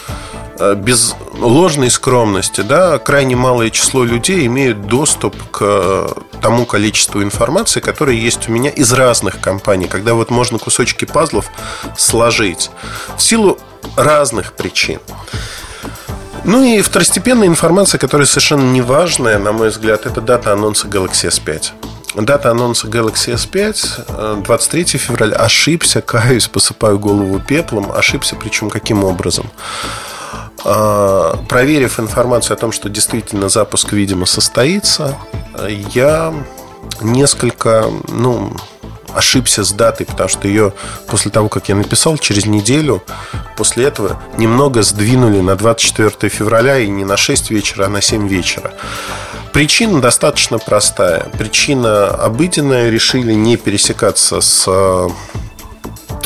э, 0.59 0.75
без 0.75 1.15
ложной 1.39 1.91
скромности, 1.91 2.63
да, 2.63 2.99
крайне 2.99 3.37
малое 3.37 3.71
число 3.71 4.05
людей 4.05 4.47
имеют 4.47 4.87
доступ 4.87 5.37
к 5.51 5.59
э, 5.61 6.09
тому 6.41 6.65
количеству 6.65 7.23
информации, 7.23 7.81
которая 7.81 8.17
есть 8.17 8.49
у 8.49 8.53
меня 8.53 8.71
из 8.71 8.93
разных 8.93 9.41
компаний, 9.41 9.87
когда 9.87 10.15
вот 10.15 10.31
можно 10.31 10.59
кусочки 10.59 11.05
пазлов 11.05 11.51
сложить 11.99 12.71
в 13.17 13.23
силу 13.23 13.59
разных 13.97 14.55
причин. 14.55 15.01
Ну 16.45 16.63
и 16.63 16.83
второстепенная 16.83 17.49
информация, 17.49 17.99
которая 17.99 18.27
совершенно 18.27 18.71
не 18.71 18.83
важная, 18.83 19.39
на 19.39 19.53
мой 19.53 19.71
взгляд, 19.71 20.05
это 20.05 20.21
дата 20.21 20.53
анонса 20.53 20.89
Galaxy 20.89 21.29
S5. 21.29 22.23
Дата 22.23 22.51
анонса 22.51 22.87
Galaxy 22.87 23.35
S5 23.35 24.43
23 24.43 24.85
февраля. 24.99 25.37
Ошибся, 25.37 26.03
каюсь, 26.03 26.47
посыпаю 26.47 26.99
голову 26.99 27.41
пеплом. 27.41 27.91
Ошибся, 27.91 28.37
причем 28.37 28.69
каким 28.69 29.05
образом? 29.05 29.51
А, 30.65 31.37
проверив 31.49 31.99
информацию 31.99 32.55
о 32.55 32.59
том, 32.59 32.73
что 32.73 32.89
действительно 32.89 33.49
запуск, 33.49 33.93
видимо, 33.93 34.27
состоится, 34.27 35.17
я 35.95 36.33
несколько, 37.01 37.87
ну, 38.09 38.55
ошибся 39.15 39.65
с 39.65 39.73
датой, 39.73 40.07
потому 40.07 40.29
что 40.29 40.49
ее 40.49 40.73
после 41.07 41.31
того, 41.31 41.49
как 41.49 41.69
я 41.69 41.75
написал, 41.75 42.19
через 42.19 42.47
неделю 42.47 43.03
после 43.57 43.85
этого 43.85 44.21
немного 44.37 44.83
сдвинули 44.83 45.41
на 45.41 45.57
24 45.57 46.31
февраля 46.31 46.79
и 46.79 46.89
не 46.89 47.05
на 47.05 47.17
6 47.17 47.51
вечера, 47.51 47.87
а 47.87 47.89
на 47.89 48.01
7 48.01 48.29
вечера. 48.29 48.73
Причина 49.53 50.01
достаточно 50.01 50.59
простая. 50.59 51.29
Причина 51.39 52.09
обыденная. 52.09 52.91
Решили 52.91 53.33
не 53.35 53.57
пересекаться 53.57 54.41
с 54.41 54.69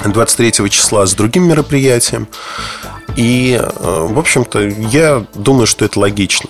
23 0.03 0.49
э, 0.49 0.69
числа 0.71 1.05
с 1.05 1.13
другим 1.13 1.47
мероприятием. 1.47 2.27
И, 3.19 3.61
э, 3.61 4.07
в 4.09 4.17
общем-то, 4.17 4.61
я 4.61 5.27
думаю, 5.35 5.67
что 5.67 5.85
это 5.85 5.99
логично. 5.99 6.49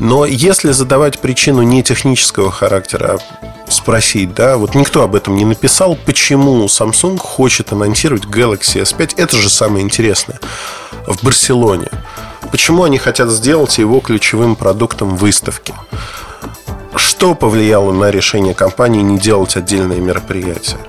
Но 0.00 0.26
если 0.26 0.72
задавать 0.72 1.20
причину 1.20 1.62
не 1.62 1.84
технического 1.84 2.50
характера, 2.50 3.20
а 3.20 3.70
спросить, 3.70 4.34
да, 4.34 4.56
вот 4.56 4.74
никто 4.74 5.04
об 5.04 5.14
этом 5.14 5.36
не 5.36 5.44
написал, 5.44 5.96
почему 6.04 6.64
Samsung 6.64 7.18
хочет 7.18 7.72
анонсировать 7.72 8.24
Galaxy 8.24 8.82
S5, 8.82 9.14
это 9.16 9.36
же 9.36 9.48
самое 9.48 9.84
интересное, 9.84 10.40
в 11.06 11.22
Барселоне. 11.24 11.88
Почему 12.50 12.82
они 12.82 12.98
хотят 12.98 13.30
сделать 13.30 13.78
его 13.78 14.00
ключевым 14.00 14.56
продуктом 14.56 15.14
выставки? 15.14 15.72
Что 16.96 17.36
повлияло 17.36 17.92
на 17.92 18.10
решение 18.10 18.54
компании 18.54 19.02
не 19.02 19.20
делать 19.20 19.56
отдельное 19.56 19.98
мероприятие? 19.98 20.80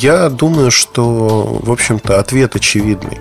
Я 0.00 0.28
думаю, 0.28 0.70
что, 0.70 1.58
в 1.62 1.70
общем-то, 1.70 2.18
ответ 2.20 2.56
очевидный. 2.56 3.20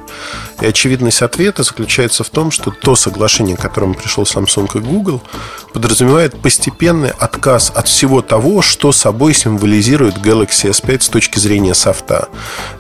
И 0.62 0.65
очевидность 0.65 1.22
ответа 1.22 1.63
заключается 1.63 2.24
в 2.24 2.29
том, 2.29 2.51
что 2.51 2.72
то 2.72 2.95
соглашение, 2.95 3.57
к 3.57 3.62
которому 3.62 3.95
пришел 3.95 4.24
Samsung 4.24 4.69
и 4.75 4.79
Google, 4.79 5.22
подразумевает 5.74 6.39
постепенный 6.39 7.10
отказ 7.10 7.72
от 7.74 7.88
всего 7.88 8.22
того, 8.22 8.62
что 8.62 8.91
собой 8.91 9.33
символизирует 9.33 10.17
Galaxy 10.17 10.69
S5 10.69 11.01
с 11.01 11.10
точки 11.10 11.39
зрения 11.39 11.74
софта. 11.74 12.29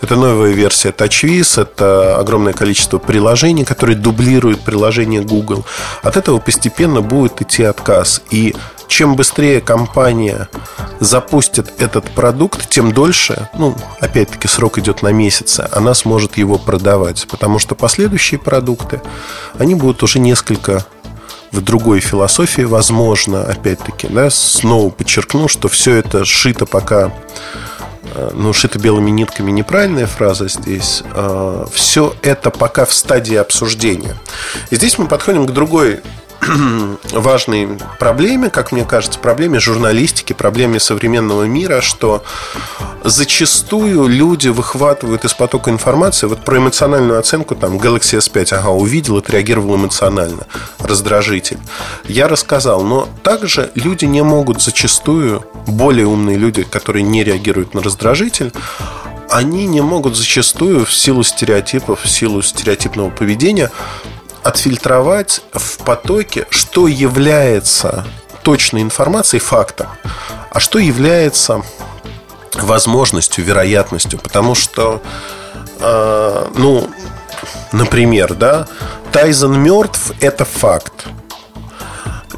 Это 0.01 0.15
новая 0.15 0.51
версия 0.51 0.89
TouchWiz, 0.89 1.61
это 1.61 2.17
огромное 2.19 2.53
количество 2.53 2.99
приложений, 2.99 3.65
которые 3.65 3.97
дублируют 3.97 4.61
приложение 4.61 5.21
Google. 5.21 5.65
От 6.03 6.17
этого 6.17 6.39
постепенно 6.39 7.01
будет 7.01 7.41
идти 7.41 7.63
отказ. 7.63 8.21
И 8.29 8.55
чем 8.93 9.15
быстрее 9.15 9.59
компания 9.59 10.49
запустит 10.99 11.81
этот 11.81 12.11
продукт, 12.11 12.69
тем 12.69 12.91
дольше, 12.91 13.49
ну, 13.57 13.75
опять-таки, 13.99 14.47
срок 14.47 14.77
идет 14.77 15.01
на 15.01 15.11
месяцы, 15.11 15.67
она 15.71 15.95
сможет 15.95 16.37
его 16.37 16.59
продавать. 16.59 17.25
Потому 17.27 17.57
что 17.57 17.73
последующие 17.73 18.39
продукты, 18.39 19.01
они 19.57 19.73
будут 19.73 20.03
уже 20.03 20.19
несколько 20.19 20.85
в 21.51 21.61
другой 21.61 22.01
философии, 22.01 22.61
возможно, 22.61 23.41
опять-таки, 23.43 24.07
да, 24.09 24.29
снова 24.29 24.91
подчеркну, 24.91 25.47
что 25.47 25.69
все 25.69 25.95
это 25.95 26.23
шито 26.23 26.67
пока 26.67 27.11
э, 28.13 28.31
ну, 28.35 28.53
шито 28.53 28.77
белыми 28.77 29.09
нитками 29.09 29.49
неправильная 29.49 30.05
фраза 30.05 30.47
здесь. 30.47 31.01
Э, 31.15 31.65
все 31.73 32.13
это 32.21 32.51
пока 32.51 32.85
в 32.85 32.93
стадии 32.93 33.37
обсуждения. 33.37 34.15
И 34.69 34.75
здесь 34.75 34.99
мы 34.99 35.07
подходим 35.07 35.47
к 35.47 35.51
другой 35.51 36.01
важной 37.11 37.77
проблеме, 37.99 38.49
как 38.49 38.71
мне 38.71 38.85
кажется, 38.85 39.19
проблеме 39.19 39.59
журналистики, 39.59 40.33
проблеме 40.33 40.79
современного 40.79 41.43
мира, 41.43 41.81
что 41.81 42.23
зачастую 43.03 44.07
люди 44.07 44.47
выхватывают 44.47 45.25
из 45.25 45.33
потока 45.33 45.71
информации 45.71 46.27
вот 46.27 46.43
про 46.43 46.57
эмоциональную 46.57 47.19
оценку, 47.19 47.55
там, 47.55 47.77
Galaxy 47.77 48.17
S5, 48.17 48.53
ага, 48.55 48.69
увидел, 48.69 49.17
отреагировал 49.17 49.75
эмоционально, 49.75 50.47
раздражитель. 50.79 51.59
Я 52.07 52.27
рассказал, 52.27 52.83
но 52.83 53.07
также 53.23 53.71
люди 53.75 54.05
не 54.05 54.21
могут 54.21 54.61
зачастую, 54.61 55.45
более 55.67 56.07
умные 56.07 56.37
люди, 56.37 56.63
которые 56.63 57.03
не 57.03 57.23
реагируют 57.23 57.73
на 57.73 57.81
раздражитель, 57.81 58.51
они 59.29 59.65
не 59.65 59.81
могут 59.81 60.15
зачастую 60.15 60.85
в 60.85 60.93
силу 60.93 61.23
стереотипов, 61.23 62.03
в 62.03 62.09
силу 62.09 62.41
стереотипного 62.41 63.09
поведения 63.09 63.71
отфильтровать 64.43 65.41
в 65.53 65.77
потоке, 65.79 66.45
что 66.49 66.87
является 66.87 68.05
точной 68.43 68.81
информацией, 68.81 69.39
фактом, 69.39 69.87
а 70.51 70.59
что 70.59 70.79
является 70.79 71.63
возможностью, 72.53 73.43
вероятностью. 73.43 74.19
Потому 74.19 74.55
что, 74.55 75.01
э, 75.79 76.45
ну, 76.55 76.89
например, 77.71 78.33
да, 78.33 78.67
Тайзен 79.11 79.59
мертв– 79.59 80.11
это 80.19 80.45
факт. 80.45 81.05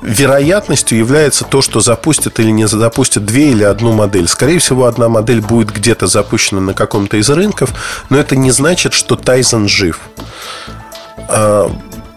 Вероятностью 0.01 0.99
является 0.99 1.45
то, 1.45 1.61
что 1.61 1.79
запустят 1.79 2.39
или 2.39 2.51
не 2.51 2.67
запустят 2.67 3.25
две 3.25 3.49
или 3.51 3.63
одну 3.63 3.91
модель. 3.91 4.27
Скорее 4.27 4.59
всего, 4.59 4.85
одна 4.85 5.09
модель 5.09 5.41
будет 5.41 5.71
где-то 5.71 6.05
запущена 6.05 6.61
на 6.61 6.73
каком-то 6.75 7.17
из 7.17 7.29
рынков, 7.29 7.71
но 8.09 8.17
это 8.17 8.35
не 8.35 8.51
значит, 8.51 8.93
что 8.93 9.15
Тайзен 9.15 9.67
жив. 9.67 9.99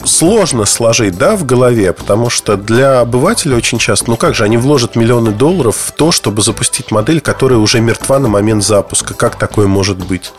Сложно 0.08 0.64
сложить, 0.64 1.18
да, 1.18 1.36
в 1.36 1.44
голове, 1.44 1.92
потому 1.92 2.30
что 2.30 2.56
для 2.56 3.00
обывателя 3.00 3.56
очень 3.56 3.78
часто, 3.78 4.08
ну 4.08 4.16
как 4.16 4.34
же, 4.34 4.42
они 4.42 4.56
вложат 4.56 4.96
миллионы 4.96 5.32
долларов 5.32 5.76
в 5.76 5.92
то, 5.92 6.12
чтобы 6.12 6.40
запустить 6.40 6.90
модель, 6.90 7.20
которая 7.20 7.58
уже 7.58 7.80
мертва 7.80 8.18
на 8.18 8.28
момент 8.28 8.64
запуска. 8.64 9.12
Как 9.12 9.36
такое 9.36 9.66
может 9.66 9.98
быть? 9.98 10.32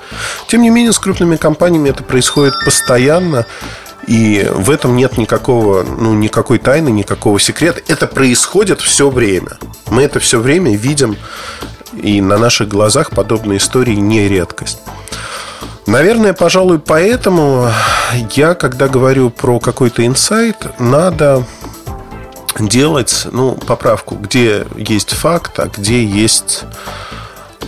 Тем 0.47 0.63
не 0.63 0.71
менее, 0.71 0.91
с 0.91 0.97
крупными 0.97 1.35
компаниями 1.35 1.89
это 1.89 2.03
происходит 2.03 2.55
постоянно. 2.65 3.45
И 4.07 4.49
в 4.51 4.71
этом 4.71 4.95
нет 4.95 5.19
никакого, 5.19 5.83
ну, 5.83 6.15
никакой 6.15 6.57
тайны, 6.57 6.89
никакого 6.89 7.39
секрета. 7.39 7.79
Это 7.87 8.07
происходит 8.07 8.81
все 8.81 9.11
время. 9.11 9.51
Мы 9.91 10.01
это 10.01 10.19
все 10.19 10.39
время 10.39 10.75
видим, 10.75 11.15
и 11.93 12.21
на 12.21 12.39
наших 12.39 12.69
глазах 12.69 13.11
подобные 13.11 13.59
истории 13.59 13.95
не 13.95 14.27
редкость. 14.27 14.79
Наверное, 15.85 16.33
пожалуй, 16.33 16.79
поэтому 16.79 17.71
я, 18.15 18.55
когда 18.55 18.87
говорю 18.87 19.29
про 19.29 19.59
какой-то 19.59 20.05
инсайт, 20.05 20.57
надо 20.79 21.45
делать, 22.57 23.27
ну, 23.31 23.53
поправку, 23.53 24.15
где 24.15 24.65
есть 24.75 25.11
факт, 25.11 25.59
а 25.59 25.67
где 25.67 26.03
есть 26.03 26.63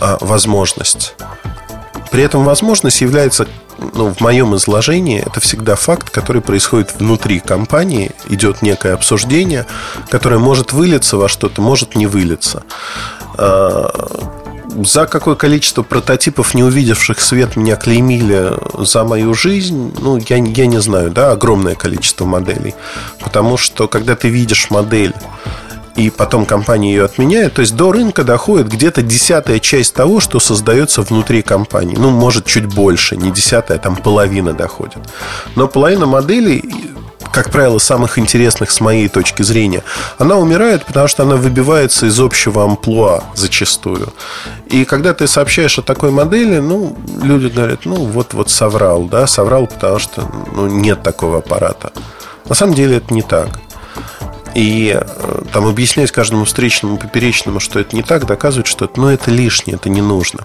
а, 0.00 0.18
возможность. 0.20 1.14
При 2.10 2.22
этом 2.22 2.44
возможность 2.44 3.00
является, 3.00 3.46
ну, 3.78 4.12
в 4.12 4.20
моем 4.20 4.54
изложении, 4.56 5.22
это 5.24 5.40
всегда 5.40 5.76
факт, 5.76 6.10
который 6.10 6.42
происходит 6.42 6.94
внутри 6.98 7.40
компании, 7.40 8.10
идет 8.28 8.62
некое 8.62 8.94
обсуждение, 8.94 9.66
которое 10.10 10.38
может 10.38 10.72
вылиться 10.72 11.16
во 11.16 11.28
что-то, 11.28 11.62
может 11.62 11.94
не 11.94 12.06
вылиться 12.06 12.64
а, 13.38 14.41
за 14.84 15.06
какое 15.06 15.34
количество 15.34 15.82
прототипов, 15.82 16.54
не 16.54 16.62
увидевших 16.62 17.20
свет, 17.20 17.56
меня 17.56 17.76
клеймили 17.76 18.52
за 18.84 19.04
мою 19.04 19.34
жизнь, 19.34 19.94
ну, 20.00 20.16
я, 20.16 20.36
я 20.36 20.66
не 20.66 20.80
знаю, 20.80 21.10
да, 21.10 21.32
огромное 21.32 21.74
количество 21.74 22.24
моделей. 22.24 22.74
Потому 23.20 23.56
что, 23.56 23.88
когда 23.88 24.16
ты 24.16 24.28
видишь 24.28 24.70
модель, 24.70 25.14
и 25.96 26.08
потом 26.10 26.46
компания 26.46 26.92
ее 26.92 27.04
отменяет, 27.04 27.54
то 27.54 27.60
есть 27.60 27.76
до 27.76 27.92
рынка 27.92 28.24
доходит 28.24 28.68
где-то 28.68 29.02
десятая 29.02 29.58
часть 29.58 29.94
того, 29.94 30.20
что 30.20 30.40
создается 30.40 31.02
внутри 31.02 31.42
компании. 31.42 31.96
Ну, 31.98 32.10
может, 32.10 32.46
чуть 32.46 32.66
больше, 32.66 33.16
не 33.16 33.30
десятая, 33.30 33.78
там 33.78 33.96
половина 33.96 34.54
доходит. 34.54 34.98
Но 35.54 35.68
половина 35.68 36.06
моделей 36.06 36.92
как 37.32 37.50
правило, 37.50 37.78
самых 37.78 38.18
интересных 38.18 38.70
с 38.70 38.80
моей 38.80 39.08
точки 39.08 39.42
зрения, 39.42 39.82
она 40.18 40.36
умирает, 40.36 40.84
потому 40.84 41.08
что 41.08 41.22
она 41.22 41.36
выбивается 41.36 42.06
из 42.06 42.20
общего 42.20 42.64
амплуа 42.64 43.24
зачастую. 43.34 44.12
И 44.66 44.84
когда 44.84 45.14
ты 45.14 45.26
сообщаешь 45.26 45.78
о 45.78 45.82
такой 45.82 46.10
модели, 46.10 46.58
ну, 46.58 46.96
люди 47.22 47.46
говорят, 47.46 47.86
ну, 47.86 48.04
вот-вот 48.04 48.50
соврал, 48.50 49.04
да, 49.04 49.26
соврал, 49.26 49.66
потому 49.66 49.98
что 49.98 50.30
ну, 50.54 50.66
нет 50.66 51.02
такого 51.02 51.38
аппарата. 51.38 51.92
На 52.48 52.54
самом 52.54 52.74
деле 52.74 52.98
это 52.98 53.12
не 53.14 53.22
так. 53.22 53.48
И 54.54 54.94
э, 54.94 55.42
там 55.52 55.66
объяснять 55.66 56.12
каждому 56.12 56.44
встречному, 56.44 56.98
поперечному, 56.98 57.58
что 57.58 57.80
это 57.80 57.96
не 57.96 58.02
так, 58.02 58.26
доказывать, 58.26 58.66
что 58.66 58.84
это, 58.84 59.00
ну, 59.00 59.08
это 59.08 59.30
лишнее, 59.30 59.76
это 59.76 59.88
не 59.88 60.02
нужно. 60.02 60.40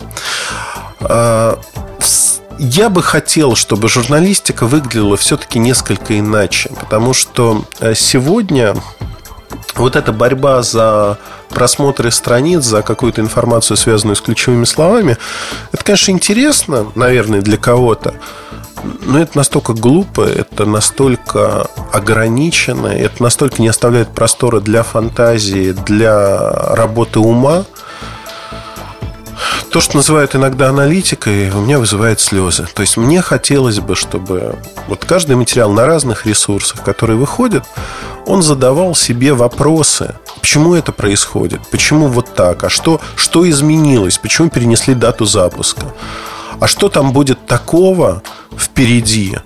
Я 2.60 2.90
бы 2.90 3.04
хотел, 3.04 3.56
чтобы 3.56 3.88
журналистика 3.88 4.66
выглядела 4.66 5.16
все-таки 5.16 5.60
несколько 5.60 6.18
иначе, 6.18 6.72
потому 6.80 7.14
что 7.14 7.66
э, 7.80 7.94
сегодня 7.94 8.76
вот 9.76 9.96
эта 9.96 10.12
борьба 10.12 10.64
за 10.64 11.20
просмотры 11.50 12.10
страниц, 12.10 12.64
за 12.64 12.82
какую-то 12.82 13.22
информацию, 13.22 13.78
связанную 13.78 14.16
с 14.16 14.22
ключевыми 14.22 14.66
словами, 14.66 15.18
это, 15.72 15.84
конечно, 15.84 16.12
интересно, 16.12 16.92
наверное, 16.96 17.42
для 17.42 17.58
кого-то, 17.58 18.16
но 19.06 19.20
это 19.20 19.38
настолько 19.38 19.74
глупо, 19.74 20.22
это 20.22 20.66
настолько 20.66 21.68
ограничено, 21.94 22.88
это 22.88 23.22
настолько 23.22 23.62
не 23.62 23.68
оставляет 23.68 24.10
простора 24.10 24.62
для 24.62 24.82
фантазии, 24.82 25.74
для 25.74 26.50
работы 26.50 27.20
ума– 27.20 27.66
то, 29.72 29.82
что 29.82 29.98
называют 29.98 30.36
иногда 30.36 30.70
аналитикой, 30.70 31.50
у 31.52 31.62
меня 31.62 31.80
вызывает 31.80 32.20
слезы. 32.20 32.68
То 32.74 32.82
есть 32.82 32.98
мне 32.98 33.22
хотелось 33.22 33.80
бы, 33.80 33.96
чтобы 33.96 34.56
вот 34.88 35.06
каждый 35.06 35.36
материал 35.36 35.72
на 35.72 35.86
разных 35.86 36.26
ресурсах, 36.26 36.84
который 36.84 37.16
выходит, 37.16 37.64
он 38.26 38.42
задавал 38.42 38.96
себе 38.96 39.34
вопросы. 39.34 40.16
Почему 40.42 40.76
это 40.76 40.92
происходит? 40.92 41.62
Почему 41.72 42.08
вот 42.08 42.34
так? 42.34 42.64
А 42.64 42.70
что, 42.70 43.02
что 43.16 43.50
изменилось? 43.50 44.18
Почему 44.18 44.50
перенесли 44.50 44.94
дату 44.94 45.26
запуска? 45.26 45.94
А 46.60 46.68
что 46.68 46.90
там 46.90 47.12
будет 47.14 47.46
такого 47.46 48.24
впереди? 48.58 49.38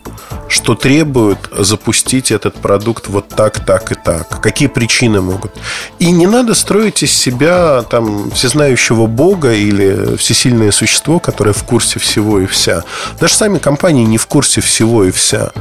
что 0.51 0.75
требует 0.75 1.37
запустить 1.57 2.29
этот 2.29 2.55
продукт 2.55 3.07
вот 3.07 3.29
так, 3.29 3.65
так 3.65 3.91
и 3.93 3.95
так. 3.95 4.41
Какие 4.41 4.67
причины 4.67 5.21
могут. 5.21 5.53
И 5.97 6.11
не 6.11 6.27
надо 6.27 6.55
строить 6.55 7.03
из 7.03 7.13
себя 7.13 7.83
там 7.89 8.29
всезнающего 8.31 9.05
бога 9.07 9.53
или 9.53 10.17
всесильное 10.17 10.71
существо, 10.71 11.19
которое 11.19 11.53
в 11.53 11.63
курсе 11.63 11.99
всего 11.99 12.41
и 12.41 12.47
вся. 12.47 12.83
Даже 13.19 13.33
сами 13.33 13.59
компании 13.59 14.03
не 14.03 14.17
в 14.17 14.27
курсе 14.27 14.59
всего 14.59 15.05
и 15.05 15.11
вся. 15.11 15.51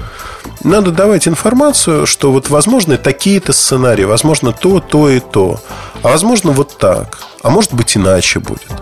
Надо 0.65 0.91
давать 0.91 1.29
информацию, 1.29 2.05
что 2.05 2.33
вот 2.33 2.51
возможны 2.51 2.97
такие-то 2.97 3.53
сценарии, 3.53 4.05
возможно 4.05 4.53
то, 4.53 4.81
то 4.81 5.09
и 5.09 5.21
то. 5.21 5.61
А 6.03 6.09
возможно 6.09 6.51
вот 6.51 6.79
так. 6.79 7.19
А 7.43 7.51
может 7.51 7.73
быть 7.73 7.97
иначе 7.97 8.41
будет. 8.41 8.73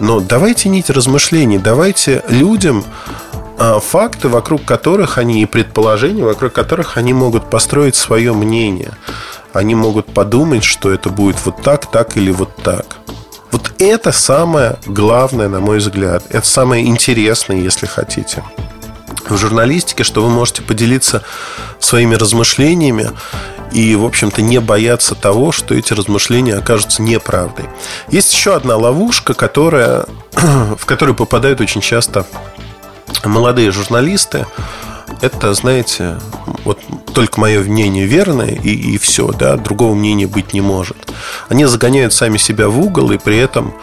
Но 0.00 0.20
давайте 0.20 0.68
нить 0.68 0.90
размышлений, 0.90 1.58
давайте 1.58 2.22
людям 2.28 2.84
а, 3.58 3.80
факты, 3.80 4.28
вокруг 4.28 4.64
которых 4.64 5.18
они 5.18 5.42
и 5.42 5.46
предположения, 5.46 6.24
вокруг 6.24 6.52
которых 6.52 6.96
они 6.96 7.12
могут 7.12 7.50
построить 7.50 7.96
свое 7.96 8.32
мнение. 8.32 8.92
Они 9.52 9.74
могут 9.74 10.12
подумать, 10.12 10.64
что 10.64 10.90
это 10.90 11.10
будет 11.10 11.36
вот 11.44 11.62
так, 11.62 11.90
так 11.90 12.16
или 12.16 12.30
вот 12.30 12.56
так. 12.56 12.96
Вот 13.50 13.72
это 13.78 14.12
самое 14.12 14.78
главное, 14.86 15.48
на 15.48 15.60
мой 15.60 15.78
взгляд. 15.78 16.24
Это 16.30 16.46
самое 16.46 16.86
интересное, 16.86 17.58
если 17.58 17.86
хотите 17.86 18.42
в 19.28 19.36
журналистике, 19.36 20.04
что 20.04 20.22
вы 20.22 20.30
можете 20.30 20.62
поделиться 20.62 21.22
своими 21.78 22.14
размышлениями 22.14 23.10
и, 23.72 23.94
в 23.96 24.04
общем-то, 24.04 24.42
не 24.42 24.60
бояться 24.60 25.14
того, 25.14 25.52
что 25.52 25.74
эти 25.74 25.92
размышления 25.92 26.54
окажутся 26.54 27.02
неправдой. 27.02 27.66
Есть 28.10 28.32
еще 28.32 28.54
одна 28.54 28.76
ловушка, 28.76 29.34
которая, 29.34 30.06
в 30.32 30.84
которую 30.84 31.14
попадают 31.14 31.60
очень 31.60 31.80
часто 31.80 32.26
молодые 33.24 33.70
журналисты. 33.70 34.46
Это, 35.20 35.54
знаете, 35.54 36.18
вот 36.64 36.78
только 37.12 37.38
мое 37.38 37.62
мнение 37.62 38.06
верное, 38.06 38.48
и, 38.50 38.94
и 38.94 38.98
все, 38.98 39.28
да, 39.32 39.56
другого 39.56 39.94
мнения 39.94 40.26
быть 40.26 40.52
не 40.52 40.60
может. 40.60 40.96
Они 41.48 41.64
загоняют 41.64 42.12
сами 42.12 42.38
себя 42.38 42.68
в 42.68 42.80
угол, 42.80 43.10
и 43.12 43.18
при 43.18 43.36
этом 43.36 43.74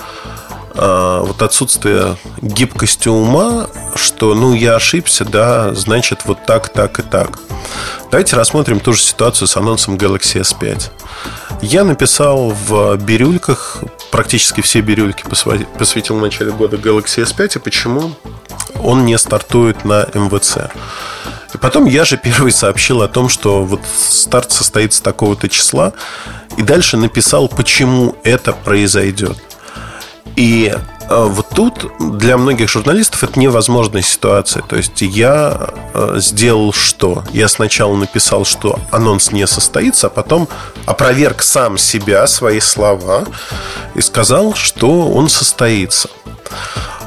вот 0.80 1.42
отсутствие 1.42 2.15
гибкости 2.42 3.10
ума, 3.10 3.68
что, 3.96 4.34
ну, 4.34 4.54
я 4.54 4.76
ошибся, 4.76 5.26
да, 5.26 5.74
значит, 5.74 6.22
вот 6.26 6.46
так, 6.46 6.70
так 6.70 7.00
и 7.00 7.04
так. 7.04 7.39
Давайте 8.12 8.36
рассмотрим 8.36 8.80
ту 8.80 8.94
же 8.94 9.02
ситуацию 9.02 9.48
с 9.48 9.58
анонсом 9.58 9.96
Galaxy 9.96 10.42
S5. 10.42 10.92
Я 11.62 11.84
написал 11.84 12.52
в 12.52 12.96
бирюльках, 12.98 13.84
практически 14.12 14.62
все 14.62 14.82
бирюльки 14.82 15.24
посвятил 15.78 16.18
в 16.18 16.22
начале 16.22 16.52
года 16.52 16.78
Galaxy 16.78 17.24
S5 17.24 17.58
и 17.58 17.60
почему 17.60 18.13
он 18.82 19.06
не 19.06 19.18
стартует 19.18 19.84
на 19.84 20.08
МВЦ. 20.13 20.72
И 21.54 21.58
потом 21.58 21.86
я 21.86 22.06
же 22.06 22.15
первый 22.18 22.52
сообщил 22.52 23.02
о 23.02 23.08
том, 23.08 23.28
что 23.28 23.63
вот 23.63 23.82
старт 23.86 24.52
состоится 24.52 25.04
такого-то 25.04 25.50
числа, 25.50 25.94
и 26.58 26.62
дальше 26.62 26.96
написал, 26.96 27.48
почему 27.50 28.15
это 28.24 28.54
произойдет. 28.54 29.38
И 30.39 30.73
э, 30.73 30.78
вот 31.10 31.49
тут 31.49 31.91
для 31.99 32.38
многих 32.38 32.69
журналистов 32.69 33.25
это 33.25 33.38
невозможная 33.38 34.02
ситуация. 34.02 34.63
То 34.63 34.78
есть 34.78 35.02
я 35.02 35.71
э, 35.93 36.15
сделал 36.19 36.71
что? 36.71 37.25
Я 37.34 37.49
сначала 37.49 37.93
написал, 37.97 38.45
что 38.45 38.80
анонс 38.89 39.34
не 39.34 39.45
состоится, 39.47 40.08
а 40.08 40.10
потом 40.10 40.47
опроверг 40.86 41.41
сам 41.41 41.78
себя, 41.78 42.25
свои 42.25 42.62
слова 42.62 43.25
и 43.95 44.02
сказал, 44.02 44.54
что 44.54 45.10
он 45.10 45.28
состоится. 45.28 46.10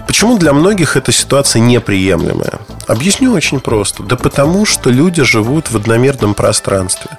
Почему 0.06 0.36
для 0.36 0.52
многих 0.52 0.98
эта 0.98 1.10
ситуация 1.10 1.60
неприемлемая? 1.60 2.58
Объясню 2.86 3.32
очень 3.32 3.60
просто. 3.60 4.02
Да 4.02 4.16
потому, 4.16 4.66
что 4.66 4.90
люди 4.90 5.22
живут 5.22 5.70
в 5.70 5.76
одномерном 5.76 6.34
пространстве. 6.34 7.10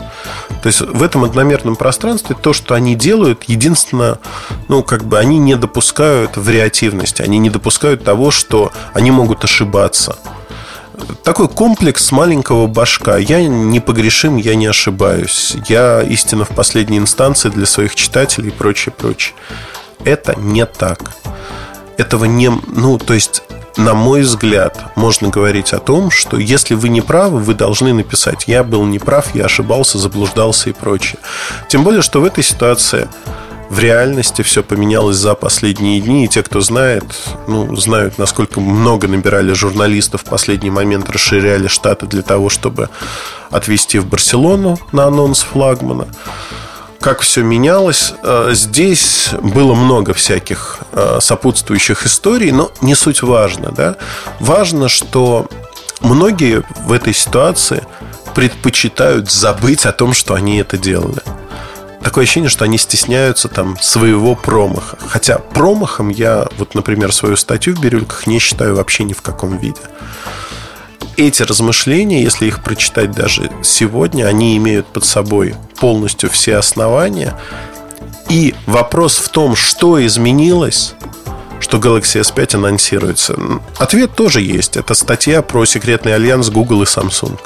То 0.61 0.67
есть 0.67 0.81
в 0.81 1.01
этом 1.01 1.23
одномерном 1.23 1.75
пространстве 1.75 2.35
то, 2.39 2.53
что 2.53 2.75
они 2.75 2.95
делают, 2.95 3.43
единственное, 3.43 4.19
ну, 4.67 4.83
как 4.83 5.05
бы 5.05 5.17
они 5.19 5.37
не 5.37 5.55
допускают 5.55 6.37
вариативности, 6.37 7.21
они 7.21 7.37
не 7.37 7.49
допускают 7.49 8.03
того, 8.03 8.31
что 8.31 8.71
они 8.93 9.11
могут 9.11 9.43
ошибаться. 9.43 10.17
Такой 11.23 11.47
комплекс 11.47 12.11
маленького 12.11 12.67
башка. 12.67 13.17
Я 13.17 13.43
не 13.45 13.79
погрешим, 13.79 14.37
я 14.37 14.55
не 14.55 14.67
ошибаюсь. 14.67 15.55
Я 15.67 16.01
истина 16.01 16.45
в 16.45 16.49
последней 16.49 16.97
инстанции 16.97 17.49
для 17.49 17.65
своих 17.65 17.95
читателей 17.95 18.49
и 18.49 18.51
прочее, 18.51 18.93
прочее. 18.95 19.33
Это 20.03 20.35
не 20.37 20.65
так. 20.65 21.11
Этого 21.97 22.25
не... 22.25 22.51
Ну, 22.67 22.97
то 22.97 23.13
есть 23.13 23.43
на 23.77 23.93
мой 23.93 24.21
взгляд, 24.21 24.91
можно 24.95 25.29
говорить 25.29 25.73
о 25.73 25.79
том, 25.79 26.11
что 26.11 26.37
если 26.37 26.75
вы 26.75 26.89
не 26.89 27.01
правы, 27.01 27.39
вы 27.39 27.53
должны 27.55 27.93
написать 27.93 28.47
«я 28.47 28.63
был 28.63 28.85
неправ, 28.85 29.33
я 29.33 29.45
ошибался, 29.45 29.97
заблуждался» 29.97 30.69
и 30.69 30.73
прочее. 30.73 31.19
Тем 31.67 31.83
более, 31.83 32.01
что 32.01 32.21
в 32.21 32.25
этой 32.25 32.43
ситуации 32.43 33.07
в 33.69 33.79
реальности 33.79 34.43
все 34.43 34.61
поменялось 34.61 35.17
за 35.17 35.33
последние 35.33 35.99
дни, 35.99 36.25
и 36.25 36.27
те, 36.27 36.43
кто 36.43 36.61
знает, 36.61 37.03
ну, 37.47 37.75
знают, 37.75 38.19
насколько 38.19 38.59
много 38.59 39.07
набирали 39.07 39.53
журналистов 39.53 40.21
в 40.21 40.29
последний 40.29 40.69
момент, 40.69 41.09
расширяли 41.09 41.67
штаты 41.67 42.05
для 42.05 42.21
того, 42.21 42.49
чтобы 42.49 42.89
отвезти 43.49 43.97
в 43.97 44.05
Барселону 44.05 44.79
на 44.91 45.05
анонс 45.05 45.41
флагмана 45.41 46.07
как 47.03 47.19
все 47.19 47.43
менялось. 47.43 48.13
Э, 48.23 48.51
здесь 48.53 49.31
было 49.41 49.73
много 49.73 50.13
всяких 50.13 50.79
э, 50.93 51.17
сопутствующих 51.19 52.05
историй, 52.05 52.51
но 52.51 52.71
не 52.79 52.95
суть 52.95 53.21
важно. 53.21 53.73
Да? 53.73 53.97
Важно, 54.39 54.87
что 54.87 55.49
многие 55.99 56.63
в 56.85 56.93
этой 56.93 57.13
ситуации 57.13 57.83
предпочитают 58.33 59.29
забыть 59.29 59.85
о 59.85 59.91
том, 59.91 60.13
что 60.13 60.33
они 60.33 60.59
это 60.59 60.77
делали. 60.77 61.21
Такое 62.01 62.23
ощущение, 62.23 62.49
что 62.49 62.63
они 62.63 62.77
стесняются 62.77 63.49
там 63.49 63.77
своего 63.81 64.33
промаха. 64.35 64.97
Хотя 65.05 65.39
промахом 65.39 66.07
я, 66.07 66.47
вот, 66.57 66.73
например, 66.73 67.11
свою 67.11 67.35
статью 67.35 67.75
в 67.75 67.81
«Бирюльках» 67.81 68.27
не 68.27 68.39
считаю 68.39 68.77
вообще 68.77 69.03
ни 69.03 69.11
в 69.11 69.21
каком 69.21 69.57
виде 69.57 69.81
эти 71.17 71.43
размышления, 71.43 72.21
если 72.21 72.47
их 72.47 72.63
прочитать 72.63 73.11
даже 73.11 73.51
сегодня, 73.63 74.25
они 74.25 74.57
имеют 74.57 74.87
под 74.87 75.05
собой 75.05 75.55
полностью 75.79 76.29
все 76.29 76.57
основания. 76.57 77.39
И 78.29 78.55
вопрос 78.65 79.17
в 79.17 79.29
том, 79.29 79.55
что 79.55 80.03
изменилось, 80.05 80.95
что 81.59 81.77
Galaxy 81.77 82.21
S5 82.21 82.55
анонсируется. 82.55 83.37
Ответ 83.77 84.15
тоже 84.15 84.41
есть. 84.41 84.77
Это 84.77 84.93
статья 84.93 85.41
про 85.41 85.65
секретный 85.65 86.15
альянс 86.15 86.49
Google 86.49 86.83
и 86.83 86.85
Samsung. 86.85 87.39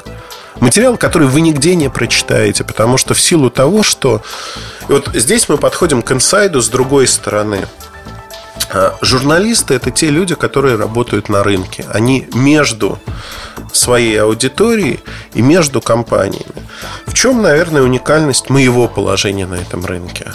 Материал, 0.60 0.96
который 0.96 1.28
вы 1.28 1.40
нигде 1.40 1.76
не 1.76 1.88
прочитаете, 1.88 2.64
потому 2.64 2.98
что 2.98 3.14
в 3.14 3.20
силу 3.20 3.48
того, 3.48 3.82
что... 3.82 4.22
И 4.88 4.92
вот 4.92 5.10
здесь 5.14 5.48
мы 5.48 5.56
подходим 5.56 6.02
к 6.02 6.10
инсайду 6.10 6.60
с 6.60 6.68
другой 6.68 7.06
стороны. 7.06 7.66
А, 8.70 8.96
журналисты 9.00 9.74
это 9.74 9.90
те 9.90 10.10
люди, 10.10 10.34
которые 10.34 10.76
работают 10.76 11.28
на 11.28 11.42
рынке. 11.42 11.86
Они 11.92 12.28
между 12.34 12.98
своей 13.72 14.20
аудиторией 14.20 15.00
и 15.34 15.42
между 15.42 15.80
компаниями. 15.80 16.66
В 17.06 17.14
чем, 17.14 17.42
наверное, 17.42 17.82
уникальность 17.82 18.50
моего 18.50 18.88
положения 18.88 19.46
на 19.46 19.54
этом 19.54 19.84
рынке? 19.84 20.32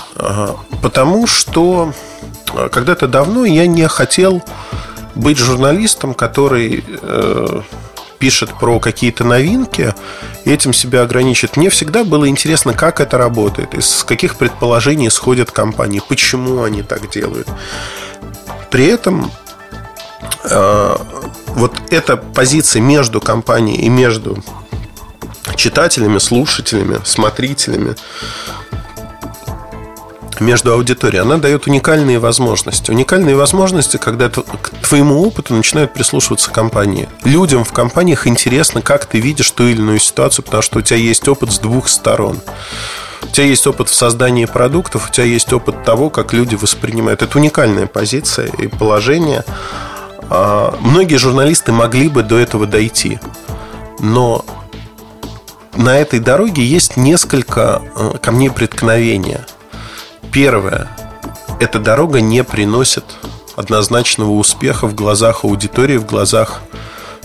Потому 0.82 1.28
что 1.28 1.94
а, 2.54 2.70
когда-то 2.70 3.08
давно 3.08 3.46
я 3.46 3.68
не 3.68 3.88
хотел 3.88 4.44
быть 5.16 5.38
журналистом, 5.38 6.16
который 6.16 6.84
э, 6.88 7.62
пишет 8.18 8.52
про 8.58 8.80
какие-то 8.80 9.24
новинки 9.24 9.94
и 10.46 10.52
этим 10.52 10.74
себя 10.74 11.02
ограничит. 11.02 11.58
Мне 11.58 11.70
всегда 11.70 12.04
было 12.04 12.28
интересно, 12.28 12.74
как 12.74 13.00
это 13.00 13.18
работает, 13.18 13.76
из 13.76 14.04
каких 14.04 14.38
предположений 14.38 15.10
исходят 15.10 15.52
компании, 15.52 16.02
почему 16.08 16.64
они 16.64 16.82
так 16.82 17.10
делают. 17.12 17.48
При 18.74 18.88
этом 18.88 19.32
э, 20.46 20.96
вот 21.50 21.76
эта 21.92 22.18
позиция 22.18 22.82
между 22.82 23.22
компанией 23.22 23.86
и 23.86 23.88
между 23.88 24.44
читателями, 25.56 26.18
слушателями, 26.18 27.00
смотрителями, 27.06 27.96
между 30.42 30.74
аудиторией, 30.74 31.22
она 31.22 31.38
дает 31.38 31.68
уникальные 31.68 32.20
возможности. 32.20 32.92
Уникальные 32.92 33.36
возможности, 33.36 33.98
когда 33.98 34.30
к 34.30 34.70
твоему 34.88 35.22
опыту 35.22 35.54
начинают 35.54 35.94
прислушиваться 35.94 36.52
компании. 36.52 37.10
Людям 37.24 37.64
в 37.64 37.74
компаниях 37.74 38.28
интересно, 38.28 38.82
как 38.82 39.06
ты 39.06 39.20
видишь 39.20 39.52
ту 39.52 39.68
или 39.68 39.78
иную 39.78 40.00
ситуацию, 40.00 40.46
потому 40.46 40.64
что 40.64 40.80
у 40.80 40.82
тебя 40.82 40.98
есть 40.98 41.28
опыт 41.28 41.52
с 41.52 41.60
двух 41.60 41.88
сторон. 41.88 42.40
У 43.22 43.28
тебя 43.28 43.46
есть 43.46 43.66
опыт 43.66 43.90
в 43.90 43.96
создании 43.96 44.46
продуктов, 44.46 45.10
у 45.10 45.12
тебя 45.12 45.26
есть 45.26 45.52
опыт 45.54 45.84
того, 45.84 46.10
как 46.10 46.34
люди 46.34 46.56
воспринимают. 46.56 47.22
Это 47.22 47.38
уникальная 47.38 47.88
позиция 47.88 48.48
и 48.48 48.68
положение. 48.68 49.44
А, 50.30 50.78
многие 50.82 51.16
журналисты 51.16 51.72
могли 51.72 52.10
бы 52.10 52.24
до 52.24 52.38
этого 52.38 52.68
дойти, 52.68 53.20
но 54.00 54.46
на 55.76 55.98
этой 55.98 56.20
дороге 56.20 56.64
есть 56.64 56.98
несколько 56.98 57.82
э, 57.96 58.18
камней 58.22 58.52
преткновения. 58.52 59.46
Первое. 60.34 60.90
Эта 61.60 61.78
дорога 61.78 62.20
не 62.20 62.44
приносит 62.44 63.06
однозначного 63.56 64.32
успеха 64.32 64.88
в 64.88 64.96
глазах 64.96 65.44
аудитории, 65.46 65.98
в 65.98 66.06
глазах 66.06 66.62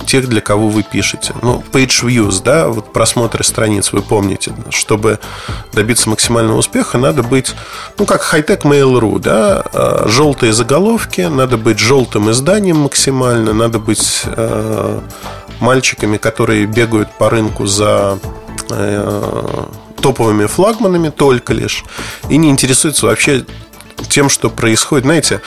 тех, 0.06 0.28
для 0.28 0.42
кого 0.42 0.68
вы 0.68 0.82
пишете. 0.82 1.34
Ну, 1.42 1.62
page 1.72 2.04
views, 2.04 2.42
да, 2.42 2.68
вот 2.68 2.92
просмотры 2.92 3.44
страниц, 3.44 3.92
вы 3.92 4.02
помните, 4.02 4.52
чтобы 4.70 5.18
добиться 5.72 6.08
максимального 6.10 6.58
успеха, 6.58 6.98
надо 6.98 7.22
быть, 7.22 7.54
ну, 7.98 8.06
как 8.06 8.20
хай-тек 8.20 8.64
Mail.ru, 8.64 9.18
да, 9.18 9.64
а, 9.72 10.06
желтые 10.06 10.52
заголовки, 10.52 11.22
надо 11.22 11.56
быть 11.56 11.78
желтым 11.78 12.30
изданием 12.30 12.78
максимально, 12.78 13.52
надо 13.52 13.78
быть 13.78 14.22
э, 14.24 15.00
мальчиками, 15.60 16.16
которые 16.16 16.66
бегают 16.66 17.10
по 17.18 17.28
рынку 17.28 17.66
за 17.66 18.18
э, 18.70 19.64
топовыми 20.00 20.46
флагманами 20.46 21.10
только 21.10 21.52
лишь 21.52 21.84
и 22.28 22.36
не 22.36 22.50
интересуются 22.50 23.06
вообще 23.06 23.44
тем, 24.08 24.28
что 24.28 24.50
происходит. 24.50 25.04
Знаете, 25.04 25.40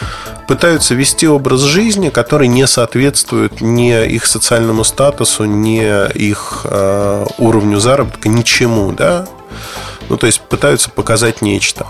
пытаются 0.47 0.93
вести 0.93 1.27
образ 1.27 1.61
жизни, 1.61 2.09
который 2.09 2.47
не 2.47 2.67
соответствует 2.67 3.61
ни 3.61 4.05
их 4.05 4.25
социальному 4.25 4.83
статусу, 4.83 5.45
ни 5.45 5.81
их 6.17 6.61
э, 6.65 7.25
уровню 7.37 7.79
заработка, 7.79 8.29
ничему, 8.29 8.91
да. 8.91 9.27
Ну, 10.09 10.17
то 10.17 10.27
есть 10.27 10.41
пытаются 10.41 10.89
показать 10.89 11.41
нечто. 11.41 11.87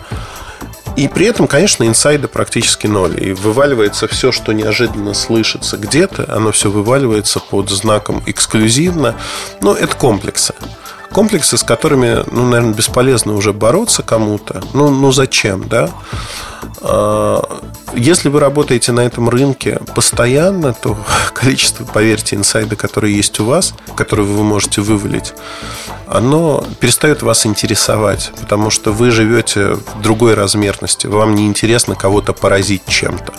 И 0.98 1.08
при 1.08 1.26
этом, 1.26 1.48
конечно, 1.48 1.86
инсайда 1.86 2.28
практически 2.28 2.86
ноль. 2.86 3.16
И 3.24 3.32
вываливается 3.32 4.08
все, 4.08 4.32
что 4.32 4.52
неожиданно 4.52 5.14
слышится 5.14 5.78
где-то, 5.78 6.26
оно 6.34 6.52
все 6.52 6.70
вываливается 6.70 7.40
под 7.40 7.70
знаком 7.70 8.22
эксклюзивно. 8.26 9.16
Но 9.62 9.74
это 9.74 9.96
комплексы. 9.96 10.54
Комплексы, 11.12 11.58
с 11.58 11.64
которыми, 11.64 12.24
ну, 12.32 12.46
наверное, 12.46 12.74
бесполезно 12.74 13.36
уже 13.36 13.52
бороться 13.54 14.02
кому-то. 14.02 14.64
Ну, 14.74 14.90
ну 14.90 15.12
зачем, 15.12 15.68
да? 15.68 15.90
А, 16.82 17.62
если 17.94 18.30
вы 18.30 18.40
работаете 18.40 18.92
на 18.92 19.02
этом 19.02 19.30
рынке 19.30 19.82
постоянно, 19.94 20.74
то 20.74 20.98
количество, 21.34 21.84
поверьте, 21.84 22.36
инсайда, 22.36 22.76
которые 22.76 23.16
есть 23.16 23.40
у 23.40 23.46
вас, 23.46 23.74
которые 23.96 24.26
вы 24.26 24.44
можете 24.44 24.82
вывалить, 24.82 25.34
оно 26.08 26.66
перестает 26.80 27.22
вас 27.22 27.46
интересовать, 27.46 28.32
потому 28.40 28.70
что 28.70 28.92
вы 28.92 29.12
живете 29.12 29.76
в 29.76 30.02
другой 30.02 30.34
размерности. 30.34 31.08
Вам 31.08 31.36
не 31.36 31.46
интересно 31.46 31.96
кого-то 31.96 32.34
поразить 32.34 32.84
чем-то. 32.88 33.34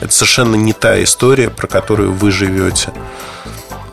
Это 0.00 0.12
совершенно 0.12 0.56
не 0.56 0.72
та 0.72 1.02
история, 1.02 1.50
про 1.50 1.66
которую 1.66 2.12
вы 2.12 2.30
живете. 2.30 2.92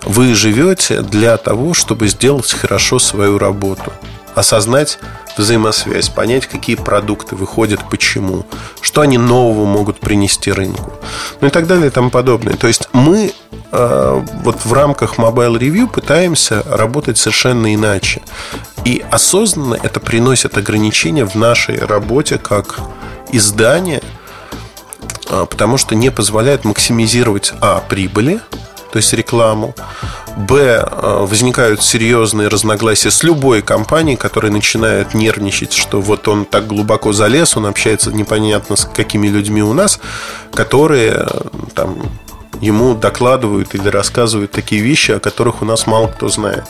Вы 0.03 0.33
живете 0.33 1.01
для 1.01 1.37
того, 1.37 1.73
чтобы 1.73 2.07
сделать 2.07 2.51
хорошо 2.51 2.99
свою 2.99 3.37
работу, 3.37 3.93
осознать 4.35 4.99
взаимосвязь, 5.37 6.09
понять, 6.09 6.47
какие 6.47 6.75
продукты 6.75 7.35
выходят, 7.35 7.87
почему, 7.89 8.45
что 8.81 9.01
они 9.01 9.17
нового 9.17 9.65
могут 9.65 9.99
принести 9.99 10.51
рынку, 10.51 10.93
ну 11.39 11.47
и 11.47 11.51
так 11.51 11.67
далее 11.67 11.87
и 11.87 11.89
тому 11.91 12.09
подобное. 12.09 12.55
То 12.55 12.67
есть 12.67 12.89
мы 12.93 13.33
э, 13.71 14.25
вот 14.43 14.65
в 14.65 14.73
рамках 14.73 15.17
Mobile 15.17 15.57
Review 15.57 15.87
пытаемся 15.87 16.63
работать 16.67 17.17
совершенно 17.17 17.73
иначе. 17.73 18.21
И 18.83 19.03
осознанно 19.11 19.77
это 19.81 19.99
приносит 19.99 20.57
ограничения 20.57 21.25
в 21.25 21.35
нашей 21.35 21.77
работе 21.79 22.37
как 22.37 22.79
издание, 23.31 24.01
э, 25.29 25.45
потому 25.49 25.77
что 25.77 25.95
не 25.95 26.09
позволяет 26.09 26.65
максимизировать 26.65 27.53
а 27.61 27.81
прибыли, 27.87 28.41
то 28.91 28.97
есть 28.97 29.13
рекламу, 29.13 29.73
Б. 30.35 30.85
Э, 30.85 31.25
возникают 31.25 31.81
серьезные 31.81 32.47
разногласия 32.47 33.11
с 33.11 33.23
любой 33.23 33.61
компанией, 33.61 34.17
которая 34.17 34.51
начинает 34.51 35.13
нервничать, 35.13 35.73
что 35.73 36.01
вот 36.01 36.27
он 36.27 36.45
так 36.45 36.67
глубоко 36.67 37.13
залез, 37.13 37.57
он 37.57 37.65
общается 37.65 38.11
непонятно 38.11 38.75
с 38.75 38.85
какими 38.85 39.27
людьми 39.27 39.63
у 39.63 39.73
нас, 39.73 39.99
которые 40.53 41.11
э, 41.11 41.27
там, 41.73 41.97
ему 42.61 42.93
докладывают 42.95 43.75
или 43.75 43.87
рассказывают 43.87 44.51
такие 44.51 44.81
вещи, 44.81 45.11
о 45.11 45.19
которых 45.19 45.61
у 45.61 45.65
нас 45.65 45.87
мало 45.87 46.07
кто 46.07 46.29
знает. 46.29 46.65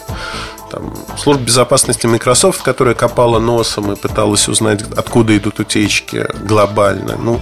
Там, 0.71 0.93
служба 1.17 1.43
безопасности 1.43 2.07
Microsoft, 2.07 2.61
которая 2.61 2.95
копала 2.95 3.39
носом 3.39 3.91
и 3.91 3.95
пыталась 3.95 4.47
узнать, 4.47 4.83
откуда 4.95 5.35
идут 5.37 5.59
утечки 5.59 6.25
глобально. 6.43 7.17
Ну, 7.17 7.41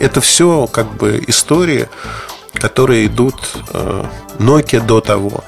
это 0.00 0.20
все 0.20 0.66
как 0.66 0.92
бы 0.94 1.22
истории, 1.28 1.88
которые 2.54 3.06
идут 3.06 3.34
э, 3.72 4.04
Nokia 4.38 4.84
до 4.84 5.00
того, 5.00 5.44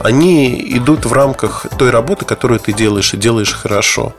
они 0.00 0.60
идут 0.76 1.06
в 1.06 1.12
рамках 1.12 1.66
той 1.78 1.90
работы, 1.90 2.24
которую 2.24 2.58
ты 2.58 2.72
делаешь, 2.72 3.14
и 3.14 3.16
делаешь 3.16 3.52
хорошо. 3.52 4.12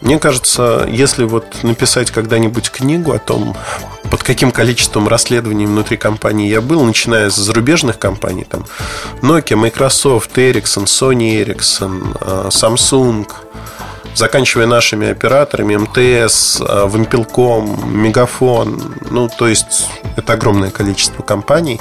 Мне 0.00 0.18
кажется, 0.18 0.86
если 0.90 1.24
вот 1.24 1.62
написать 1.62 2.10
когда-нибудь 2.10 2.70
книгу 2.70 3.12
о 3.12 3.18
том, 3.18 3.56
под 4.10 4.22
каким 4.22 4.50
количеством 4.50 5.08
расследований 5.08 5.66
внутри 5.66 5.96
компании 5.96 6.48
я 6.48 6.60
был, 6.60 6.82
начиная 6.84 7.30
с 7.30 7.36
зарубежных 7.36 7.98
компаний, 7.98 8.44
там 8.44 8.64
Nokia, 9.22 9.56
Microsoft, 9.56 10.36
Ericsson, 10.36 10.84
Sony 10.84 11.44
Ericsson, 11.44 12.16
э, 12.20 12.48
Samsung, 12.48 13.28
заканчивая 14.14 14.66
нашими 14.66 15.08
операторами, 15.08 15.76
МТС, 15.76 16.60
Вимпелком, 16.60 18.02
Мегафон, 18.02 18.94
ну, 19.10 19.28
то 19.28 19.48
есть 19.48 19.88
это 20.16 20.34
огромное 20.34 20.70
количество 20.70 21.22
компаний 21.22 21.80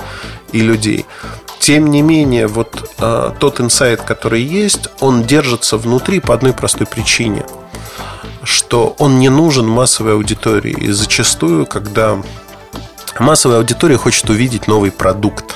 и 0.51 0.61
людей. 0.61 1.05
Тем 1.59 1.91
не 1.91 2.01
менее, 2.01 2.47
вот 2.47 2.91
э, 2.97 3.31
тот 3.37 3.61
инсайт, 3.61 4.01
который 4.01 4.41
есть, 4.41 4.89
он 4.99 5.23
держится 5.23 5.77
внутри 5.77 6.19
по 6.19 6.33
одной 6.33 6.53
простой 6.53 6.87
причине, 6.87 7.45
что 8.43 8.95
он 8.97 9.19
не 9.19 9.29
нужен 9.29 9.67
массовой 9.67 10.13
аудитории. 10.13 10.73
И 10.73 10.91
зачастую, 10.91 11.67
когда 11.67 12.19
массовая 13.19 13.59
аудитория 13.59 13.97
хочет 13.97 14.27
увидеть 14.31 14.67
новый 14.67 14.89
продукт, 14.89 15.55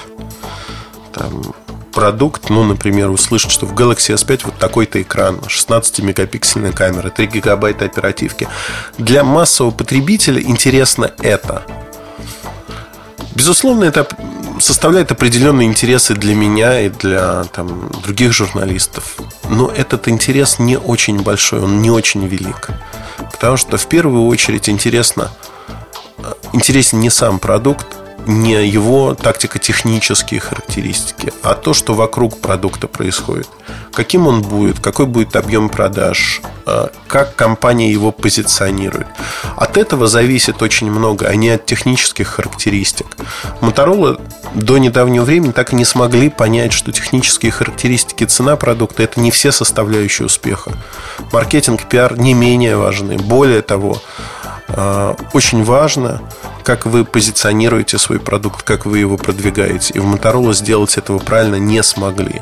там, 1.11 1.55
продукт, 1.95 2.49
ну, 2.49 2.63
например, 2.63 3.10
услышать, 3.10 3.51
что 3.51 3.65
в 3.65 3.73
Galaxy 3.73 4.13
S5 4.13 4.41
вот 4.43 4.58
такой-то 4.58 5.01
экран, 5.01 5.38
16-мегапиксельная 5.38 6.73
камера, 6.73 7.10
3 7.10 7.25
гигабайта 7.27 7.86
оперативки. 7.86 8.47
Для 8.97 9.23
массового 9.23 9.71
потребителя 9.71 10.41
интересно 10.41 11.12
это. 11.19 11.63
Безусловно, 13.34 13.86
это 13.86 14.08
составляет 14.60 15.12
определенные 15.12 15.67
интересы 15.67 16.13
для 16.13 16.36
меня 16.36 16.81
и 16.81 16.89
для 16.89 17.45
там, 17.45 17.89
других 18.03 18.34
журналистов. 18.34 19.15
Но 19.49 19.69
этот 19.69 20.08
интерес 20.10 20.60
не 20.60 20.77
очень 20.77 21.21
большой, 21.21 21.62
он 21.62 21.81
не 21.81 21.91
очень 21.91 22.27
велик. 22.27 22.69
Потому 23.31 23.55
что 23.55 23.77
в 23.77 23.88
первую 23.88 24.25
очередь 24.27 24.67
интересно, 24.69 25.31
э, 26.17 26.34
интересен 26.51 26.99
не 26.99 27.10
сам 27.10 27.39
продукт, 27.39 27.88
не 28.25 28.65
его 28.67 29.13
тактико-технические 29.13 30.39
характеристики, 30.39 31.32
а 31.43 31.54
то, 31.54 31.73
что 31.73 31.93
вокруг 31.93 32.39
продукта 32.39 32.88
происходит. 32.88 33.47
Каким 33.93 34.28
он 34.28 34.41
будет, 34.41 34.80
какой 34.80 35.06
будет 35.06 35.36
объем 35.36 35.69
продаж, 35.69 36.41
а, 36.65 36.89
как 37.08 37.36
компания 37.36 37.91
его 37.91 38.12
позиционирует. 38.12 39.08
От 39.56 39.78
этого 39.78 40.08
зависит 40.08 40.62
очень 40.62 40.91
много, 40.91 41.28
а 41.28 41.36
не 41.36 41.49
от 41.49 41.65
технических 41.65 42.28
характеристик. 42.28 43.08
Motorola 43.62 44.19
до 44.54 44.78
недавнего 44.78 45.23
времени 45.23 45.51
так 45.51 45.73
и 45.73 45.75
не 45.75 45.86
смогли 45.86 46.30
понять, 46.30 46.73
что 46.73 46.91
технические 46.91 47.51
характеристики 47.51 48.23
цена 48.23 48.56
продукта– 48.56 49.04
это 49.04 49.19
не 49.19 49.32
все 49.32 49.51
составляющие 49.51 50.25
успеха. 50.25 50.71
Маркетинг, 51.32 51.84
пиар 51.88 52.17
не 52.17 52.34
менее 52.34 52.78
важны. 52.78 53.17
Более 53.17 53.62
того, 53.62 54.01
а, 54.67 55.15
очень 55.34 55.63
важно, 55.63 56.21
как 56.65 56.88
вы 56.88 57.06
позиционируете 57.06 57.99
свой 57.99 58.19
продукт, 58.19 58.63
как 58.63 58.88
вы 58.88 58.97
его 58.97 59.17
продвигаете. 59.17 59.93
И 59.93 59.99
в 59.99 60.06
Motorola 60.06 60.51
сделать 60.51 60.97
этого 60.97 61.19
правильно 61.19 61.58
не 61.58 61.84
смогли 61.84 62.41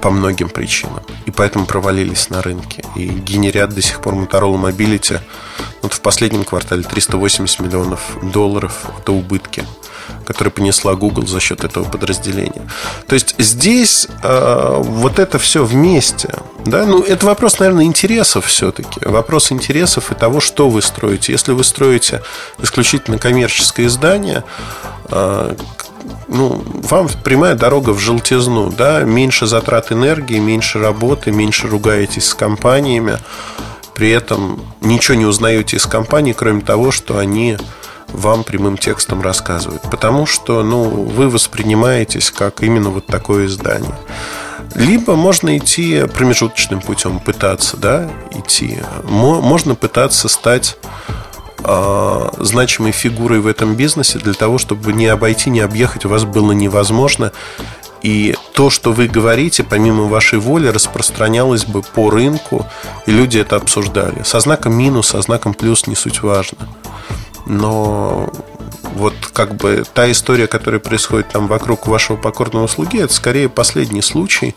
по 0.00 0.10
многим 0.10 0.48
причинам. 0.48 1.02
И 1.26 1.30
поэтому 1.30 1.66
провалились 1.66 2.30
на 2.30 2.40
рынке. 2.40 2.82
И 2.96 3.06
генерят 3.06 3.74
до 3.74 3.82
сих 3.82 4.00
пор 4.00 4.14
Motorola 4.14 4.58
Mobility 4.58 5.20
вот 5.82 5.92
в 5.92 6.00
последнем 6.00 6.44
квартале 6.44 6.82
380 6.82 7.60
миллионов 7.60 8.00
долларов– 8.22 8.86
это 8.98 9.12
убытки 9.12 9.64
который 10.24 10.48
понесла 10.48 10.94
Google 10.94 11.26
за 11.26 11.40
счет 11.40 11.64
этого 11.64 11.84
подразделения. 11.84 12.68
То 13.06 13.14
есть 13.14 13.34
здесь 13.38 14.08
э, 14.22 14.80
вот 14.82 15.18
это 15.18 15.38
все 15.38 15.64
вместе. 15.64 16.34
Да? 16.64 16.84
Ну, 16.84 17.02
это 17.02 17.26
вопрос, 17.26 17.58
наверное, 17.58 17.84
интересов 17.84 18.46
все-таки. 18.46 19.00
Вопрос 19.04 19.52
интересов 19.52 20.10
и 20.10 20.14
того, 20.14 20.40
что 20.40 20.68
вы 20.68 20.82
строите. 20.82 21.32
Если 21.32 21.52
вы 21.52 21.64
строите 21.64 22.22
исключительно 22.58 23.18
коммерческое 23.18 23.86
издание, 23.86 24.44
э, 25.10 25.54
ну, 26.28 26.62
вам 26.82 27.08
прямая 27.22 27.54
дорога 27.54 27.90
в 27.90 27.98
желтизну, 27.98 28.70
да, 28.70 29.00
меньше 29.00 29.46
затрат 29.46 29.92
энергии, 29.92 30.38
меньше 30.38 30.78
работы, 30.78 31.30
меньше 31.30 31.68
ругаетесь 31.68 32.28
с 32.28 32.34
компаниями, 32.34 33.18
при 33.94 34.10
этом 34.10 34.60
ничего 34.80 35.16
не 35.16 35.24
узнаете 35.24 35.76
из 35.76 35.86
компаний, 35.86 36.32
кроме 36.32 36.62
того, 36.62 36.90
что 36.90 37.18
они 37.18 37.56
вам 38.14 38.44
прямым 38.44 38.78
текстом 38.78 39.20
рассказывают. 39.20 39.82
Потому 39.90 40.26
что 40.26 40.62
ну, 40.62 40.84
вы 40.84 41.28
воспринимаетесь 41.28 42.30
как 42.30 42.62
именно 42.62 42.90
вот 42.90 43.06
такое 43.06 43.46
издание. 43.46 43.94
Либо 44.74 45.14
можно 45.14 45.56
идти 45.56 46.04
промежуточным 46.06 46.80
путем, 46.80 47.20
пытаться 47.20 47.76
да, 47.76 48.10
идти. 48.32 48.78
Можно 49.04 49.74
пытаться 49.74 50.28
стать 50.28 50.78
э, 51.62 52.28
значимой 52.38 52.92
фигурой 52.92 53.40
в 53.40 53.46
этом 53.46 53.74
бизнесе 53.74 54.18
для 54.18 54.32
того, 54.32 54.58
чтобы 54.58 54.92
не 54.92 55.06
обойти, 55.06 55.50
не 55.50 55.60
объехать 55.60 56.04
у 56.04 56.08
вас 56.08 56.24
было 56.24 56.52
невозможно. 56.52 57.32
И 58.02 58.36
то, 58.52 58.68
что 58.68 58.92
вы 58.92 59.06
говорите, 59.08 59.64
помимо 59.64 60.04
вашей 60.04 60.38
воли, 60.38 60.68
распространялось 60.68 61.64
бы 61.64 61.82
по 61.82 62.10
рынку, 62.10 62.66
и 63.06 63.12
люди 63.12 63.38
это 63.38 63.56
обсуждали. 63.56 64.22
Со 64.24 64.40
знаком 64.40 64.74
минус, 64.74 65.08
со 65.08 65.22
знаком 65.22 65.54
плюс 65.54 65.86
не 65.86 65.94
суть 65.94 66.22
важно 66.22 66.68
но 67.46 68.30
вот 68.94 69.14
как 69.32 69.56
бы 69.56 69.84
та 69.92 70.10
история, 70.10 70.46
которая 70.46 70.80
происходит 70.80 71.28
там 71.28 71.46
вокруг 71.46 71.86
вашего 71.86 72.16
покорного 72.16 72.66
слуги, 72.66 73.00
это 73.00 73.12
скорее 73.12 73.48
последний 73.48 74.02
случай, 74.02 74.54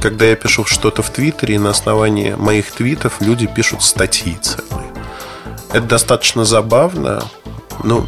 когда 0.00 0.26
я 0.26 0.36
пишу 0.36 0.64
что-то 0.64 1.02
в 1.02 1.10
Твиттере, 1.10 1.54
и 1.54 1.58
на 1.58 1.70
основании 1.70 2.34
моих 2.34 2.70
твитов 2.70 3.20
люди 3.20 3.46
пишут 3.46 3.82
статьи 3.82 4.38
целые. 4.40 4.88
Это 5.72 5.86
достаточно 5.86 6.44
забавно, 6.44 7.22
но 7.84 8.06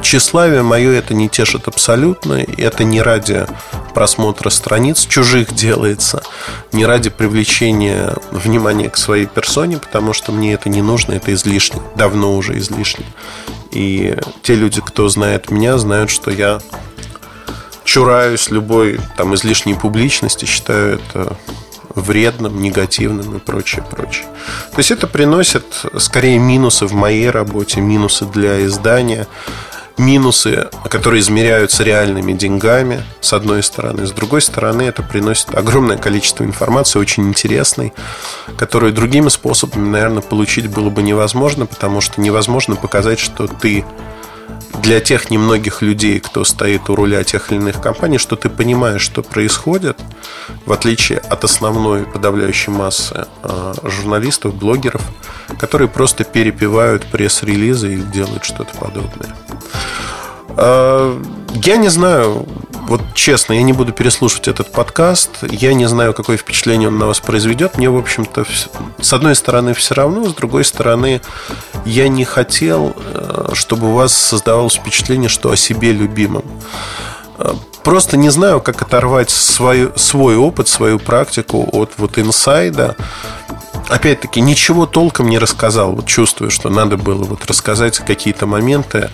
тщеславие 0.00 0.62
мое 0.62 0.92
это 0.92 1.14
не 1.14 1.28
тешит 1.28 1.68
абсолютно, 1.68 2.34
это 2.34 2.84
не 2.84 3.00
ради 3.02 3.46
просмотра 3.94 4.50
страниц 4.50 5.06
чужих 5.06 5.54
делается, 5.54 6.22
не 6.72 6.86
ради 6.86 7.10
привлечения 7.10 8.16
внимания 8.30 8.90
к 8.90 8.96
своей 8.96 9.26
персоне, 9.26 9.78
потому 9.78 10.12
что 10.12 10.32
мне 10.32 10.54
это 10.54 10.68
не 10.68 10.82
нужно, 10.82 11.12
это 11.12 11.32
излишне, 11.34 11.80
давно 11.96 12.36
уже 12.36 12.58
излишне. 12.58 13.06
И 13.70 14.16
те 14.42 14.54
люди, 14.54 14.80
кто 14.80 15.08
знает 15.08 15.50
меня, 15.50 15.78
знают, 15.78 16.10
что 16.10 16.30
я 16.30 16.60
чураюсь 17.84 18.50
любой 18.50 19.00
там 19.16 19.34
излишней 19.34 19.74
публичности, 19.74 20.44
считаю 20.44 20.94
это 21.00 21.36
вредным, 21.94 22.60
негативным 22.60 23.36
и 23.36 23.40
прочее, 23.40 23.84
прочее. 23.88 24.26
То 24.72 24.78
есть 24.78 24.90
это 24.90 25.06
приносит 25.06 25.64
скорее 25.98 26.38
минусы 26.38 26.86
в 26.86 26.92
моей 26.92 27.30
работе, 27.30 27.80
минусы 27.80 28.24
для 28.26 28.64
издания, 28.64 29.26
минусы, 29.98 30.68
которые 30.88 31.20
измеряются 31.20 31.84
реальными 31.84 32.32
деньгами, 32.32 33.04
с 33.20 33.32
одной 33.32 33.62
стороны. 33.62 34.06
С 34.06 34.12
другой 34.12 34.40
стороны, 34.42 34.82
это 34.82 35.02
приносит 35.02 35.54
огромное 35.54 35.96
количество 35.96 36.44
информации, 36.44 36.98
очень 36.98 37.28
интересной, 37.28 37.92
которую 38.56 38.92
другими 38.92 39.28
способами, 39.28 39.88
наверное, 39.88 40.22
получить 40.22 40.68
было 40.68 40.90
бы 40.90 41.02
невозможно, 41.02 41.66
потому 41.66 42.00
что 42.00 42.20
невозможно 42.20 42.76
показать, 42.76 43.18
что 43.18 43.46
ты 43.46 43.84
для 44.82 45.00
тех 45.00 45.30
немногих 45.30 45.82
людей, 45.82 46.20
кто 46.20 46.44
стоит 46.44 46.90
у 46.90 46.94
руля 46.94 47.24
тех 47.24 47.50
или 47.50 47.58
иных 47.58 47.80
компаний, 47.80 48.18
что 48.18 48.36
ты 48.36 48.48
понимаешь, 48.48 49.02
что 49.02 49.22
происходит, 49.22 49.98
в 50.66 50.72
отличие 50.72 51.18
от 51.18 51.44
основной 51.44 52.04
подавляющей 52.04 52.72
массы 52.72 53.26
э, 53.42 53.74
журналистов, 53.84 54.54
блогеров, 54.54 55.02
которые 55.58 55.88
просто 55.88 56.24
перепевают 56.24 57.04
пресс-релизы 57.06 57.94
и 57.94 58.02
делают 58.02 58.44
что-то 58.44 58.76
подобное. 58.78 59.34
Э, 60.56 61.22
я 61.54 61.76
не 61.76 61.88
знаю, 61.88 62.46
вот 62.88 63.00
честно, 63.14 63.52
я 63.52 63.62
не 63.62 63.72
буду 63.72 63.92
переслушивать 63.92 64.48
этот 64.48 64.72
подкаст. 64.72 65.30
Я 65.42 65.72
не 65.72 65.86
знаю, 65.88 66.14
какое 66.14 66.36
впечатление 66.36 66.88
он 66.88 66.98
на 66.98 67.06
вас 67.06 67.20
произведет. 67.20 67.78
Мне, 67.78 67.88
в 67.88 67.96
общем-то, 67.96 68.44
с 69.00 69.12
одной 69.12 69.36
стороны 69.36 69.72
все 69.72 69.94
равно, 69.94 70.28
с 70.28 70.34
другой 70.34 70.64
стороны, 70.64 71.20
я 71.84 72.08
не 72.08 72.24
хотел, 72.24 72.94
э, 72.96 73.50
чтобы 73.54 73.90
у 73.90 73.94
вас 73.94 74.12
создавалось 74.12 74.74
впечатление, 74.74 75.28
что 75.28 75.50
о 75.50 75.56
себе 75.56 75.92
любимом. 75.92 76.44
Э, 77.38 77.52
просто 77.84 78.16
не 78.16 78.30
знаю, 78.30 78.60
как 78.60 78.82
оторвать 78.82 79.30
свой, 79.30 79.92
свой 79.96 80.36
опыт, 80.36 80.66
свою 80.66 80.98
практику 80.98 81.68
от 81.72 81.92
вот 81.98 82.18
инсайда. 82.18 82.96
Опять-таки, 83.88 84.40
ничего 84.40 84.86
толком 84.86 85.28
не 85.28 85.38
рассказал. 85.38 85.92
Вот 85.92 86.06
чувствую, 86.06 86.50
что 86.50 86.68
надо 86.68 86.96
было 86.96 87.22
вот 87.24 87.46
рассказать 87.46 87.98
какие-то 87.98 88.46
моменты. 88.46 89.10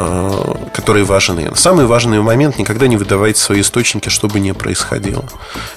Э, 0.00 0.54
которые 0.72 1.04
важны. 1.04 1.50
Самый 1.56 1.86
важный 1.86 2.20
момент– 2.20 2.56
никогда 2.58 2.86
не 2.86 2.96
выдавайте 2.96 3.40
свои 3.40 3.62
источники, 3.62 4.08
что 4.08 4.28
бы 4.28 4.38
ни 4.38 4.52
происходило. 4.52 5.24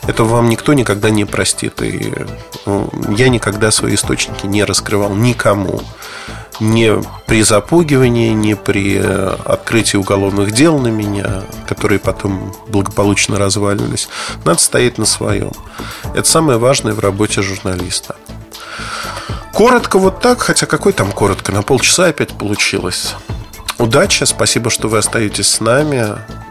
Это 0.06 0.24
вам 0.24 0.48
никто 0.48 0.74
никогда 0.74 1.10
не 1.10 1.26
простит. 1.26 1.82
И 1.82 2.14
ну, 2.68 2.88
я 3.18 3.30
никогда 3.30 3.72
свои 3.72 3.96
источники 3.96 4.46
не 4.46 4.64
раскрывал 4.64 5.16
никому. 5.16 5.82
Не 6.60 7.02
при 7.26 7.42
запугивании, 7.42 8.30
не 8.30 8.56
при 8.56 8.98
открытии 8.98 9.98
уголовных 9.98 10.52
дел 10.52 10.78
на 10.78 10.90
меня, 10.90 11.42
которые 11.68 11.98
потом 11.98 12.54
благополучно 12.68 13.40
разваливались. 13.40 14.08
Надо 14.46 14.60
стоять 14.60 15.00
на 15.00 15.06
своем. 15.08 15.52
Это 16.14 16.30
самое 16.30 16.60
важное 16.60 16.94
в 16.94 17.00
работе 17.00 17.42
журналиста. 17.42 18.16
Коротко 19.52 19.98
вот 19.98 20.22
так, 20.22 20.42
хотя 20.42 20.68
какой 20.68 20.94
там 20.94 21.12
коротко, 21.12 21.52
на 21.52 21.64
полчаса 21.64 22.06
опять 22.06 22.38
получилось. 22.38 23.16
Удачи, 23.78 24.24
спасибо, 24.26 24.70
что 24.70 24.88
вы 24.88 25.00
остаетесь 25.00 25.50
с 25.50 25.60
нами. 25.60 26.06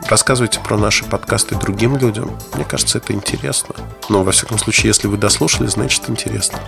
Рассказывайте 0.08 0.58
про 0.60 0.76
наши 0.76 1.04
подкасты 1.04 1.54
другим 1.54 1.96
людям. 1.96 2.36
Мне 2.54 2.64
кажется, 2.64 2.98
это 2.98 3.12
интересно. 3.12 3.76
Но, 4.08 4.24
во 4.24 4.32
всяком 4.32 4.58
случае, 4.58 4.88
если 4.88 5.06
вы 5.06 5.16
дослушали, 5.16 5.68
значит 5.68 6.02
интересно. 6.08 6.58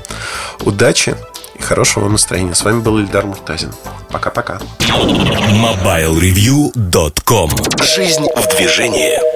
Удачи 0.60 1.16
и 1.54 1.62
хорошего 1.62 2.04
вам 2.04 2.12
настроения. 2.12 2.54
С 2.54 2.62
вами 2.62 2.80
был 2.80 2.98
Ильдар 2.98 3.26
Муртазин. 3.26 3.72
Пока-пока. 4.10 4.60
MobileReview.com 4.78 7.50
Жизнь 7.82 8.26
в 8.36 8.56
движении. 8.56 9.31